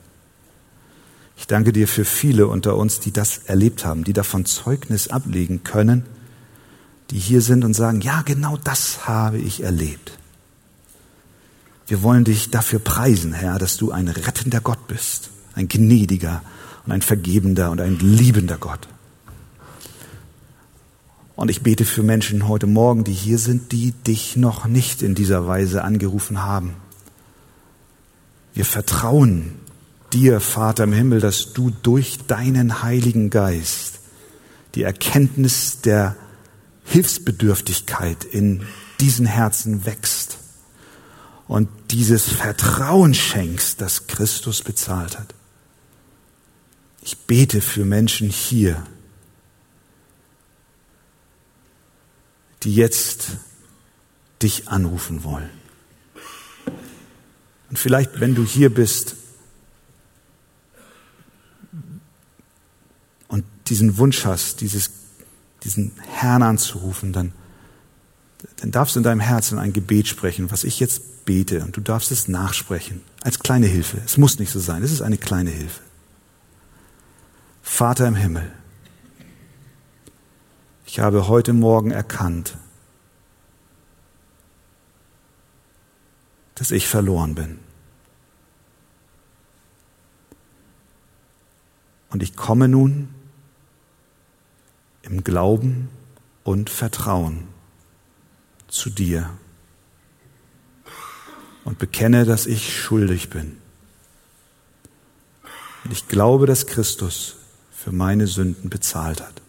Ich 1.36 1.46
danke 1.46 1.72
dir 1.72 1.88
für 1.88 2.04
viele 2.04 2.46
unter 2.46 2.76
uns, 2.76 3.00
die 3.00 3.12
das 3.12 3.38
erlebt 3.38 3.84
haben, 3.84 4.04
die 4.04 4.12
davon 4.12 4.44
Zeugnis 4.44 5.08
ablegen 5.08 5.64
können, 5.64 6.04
die 7.10 7.18
hier 7.18 7.40
sind 7.40 7.64
und 7.64 7.74
sagen, 7.74 8.00
ja, 8.00 8.22
genau 8.22 8.56
das 8.62 9.06
habe 9.06 9.38
ich 9.38 9.62
erlebt. 9.62 10.18
Wir 11.86 12.02
wollen 12.02 12.24
dich 12.24 12.50
dafür 12.50 12.78
preisen, 12.78 13.32
Herr, 13.32 13.58
dass 13.58 13.76
du 13.76 13.90
ein 13.90 14.08
rettender 14.08 14.60
Gott 14.60 14.86
bist, 14.86 15.30
ein 15.54 15.68
gnädiger 15.68 16.42
und 16.86 16.92
ein 16.92 17.02
vergebender 17.02 17.70
und 17.70 17.80
ein 17.80 17.98
liebender 17.98 18.56
Gott. 18.56 18.88
Und 21.43 21.51
ich 21.51 21.62
bete 21.62 21.84
für 21.84 22.05
Menschen 22.05 22.47
heute 22.47 22.68
Morgen, 22.68 23.03
die 23.03 23.12
hier 23.12 23.36
sind, 23.36 23.72
die 23.72 23.90
dich 23.90 24.36
noch 24.36 24.66
nicht 24.66 25.03
in 25.03 25.16
dieser 25.16 25.49
Weise 25.49 25.82
angerufen 25.82 26.45
haben. 26.45 26.76
Wir 28.55 28.64
vertrauen 28.64 29.57
dir, 30.12 30.38
Vater 30.38 30.84
im 30.84 30.93
Himmel, 30.93 31.18
dass 31.18 31.53
du 31.53 31.72
durch 31.82 32.18
deinen 32.28 32.84
Heiligen 32.84 33.28
Geist 33.28 33.99
die 34.76 34.84
Erkenntnis 34.84 35.80
der 35.80 36.14
Hilfsbedürftigkeit 36.84 38.24
in 38.24 38.64
diesen 39.01 39.26
Herzen 39.26 39.84
wächst 39.84 40.38
und 41.49 41.68
dieses 41.90 42.28
Vertrauen 42.28 43.14
schenkst, 43.14 43.80
das 43.80 44.07
Christus 44.07 44.62
bezahlt 44.62 45.18
hat. 45.18 45.34
Ich 47.03 47.18
bete 47.18 47.61
für 47.61 47.84
Menschen 47.84 48.30
hier, 48.30 48.80
die 52.62 52.74
jetzt 52.74 53.38
dich 54.42 54.68
anrufen 54.68 55.24
wollen. 55.24 55.50
Und 57.70 57.78
vielleicht, 57.78 58.20
wenn 58.20 58.34
du 58.34 58.44
hier 58.44 58.72
bist 58.72 59.16
und 63.28 63.44
diesen 63.68 63.96
Wunsch 63.96 64.24
hast, 64.26 64.60
dieses, 64.60 64.90
diesen 65.64 65.92
Herrn 66.06 66.42
anzurufen, 66.42 67.12
dann, 67.12 67.32
dann 68.56 68.72
darfst 68.72 68.94
du 68.94 69.00
in 69.00 69.04
deinem 69.04 69.20
Herzen 69.20 69.58
ein 69.58 69.72
Gebet 69.72 70.06
sprechen, 70.06 70.50
was 70.50 70.64
ich 70.64 70.80
jetzt 70.80 71.24
bete. 71.24 71.62
Und 71.64 71.76
du 71.76 71.80
darfst 71.80 72.12
es 72.12 72.28
nachsprechen, 72.28 73.00
als 73.22 73.38
kleine 73.38 73.66
Hilfe. 73.66 74.02
Es 74.04 74.18
muss 74.18 74.38
nicht 74.38 74.50
so 74.50 74.60
sein, 74.60 74.82
es 74.82 74.92
ist 74.92 75.02
eine 75.02 75.16
kleine 75.16 75.50
Hilfe. 75.50 75.80
Vater 77.62 78.06
im 78.06 78.16
Himmel, 78.16 78.52
ich 80.93 81.01
habe 81.01 81.26
heute 81.26 81.55
Morgen 81.55 81.90
erkannt, 81.90 82.59
dass 86.57 86.70
ich 86.70 86.86
verloren 86.86 87.34
bin. 87.34 87.59
Und 92.11 92.22
ich 92.22 92.36
komme 92.36 92.68
nun 92.68 93.09
im 95.01 95.24
Glauben 95.24 95.88
und 96.45 96.68
Vertrauen 96.68 97.49
zu 98.68 98.90
dir 98.90 99.30
und 101.64 101.78
bekenne, 101.78 102.26
dass 102.26 102.45
ich 102.45 102.78
schuldig 102.78 103.30
bin. 103.30 103.57
Und 105.84 105.93
ich 105.93 106.07
glaube, 106.07 106.45
dass 106.45 106.66
Christus 106.66 107.36
für 107.70 107.93
meine 107.93 108.26
Sünden 108.26 108.68
bezahlt 108.68 109.22
hat 109.22 109.41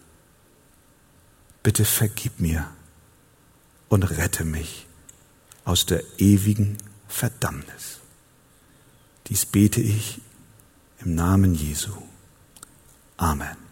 bitte 1.64 1.84
vergib 1.84 2.38
mir 2.38 2.68
und 3.88 4.04
rette 4.04 4.44
mich 4.44 4.86
aus 5.64 5.86
der 5.86 6.04
ewigen 6.18 6.76
Verdammnis. 7.08 8.00
Dies 9.26 9.46
bete 9.46 9.80
ich 9.80 10.20
im 11.00 11.14
Namen 11.14 11.54
Jesu. 11.54 11.94
Amen. 13.16 13.63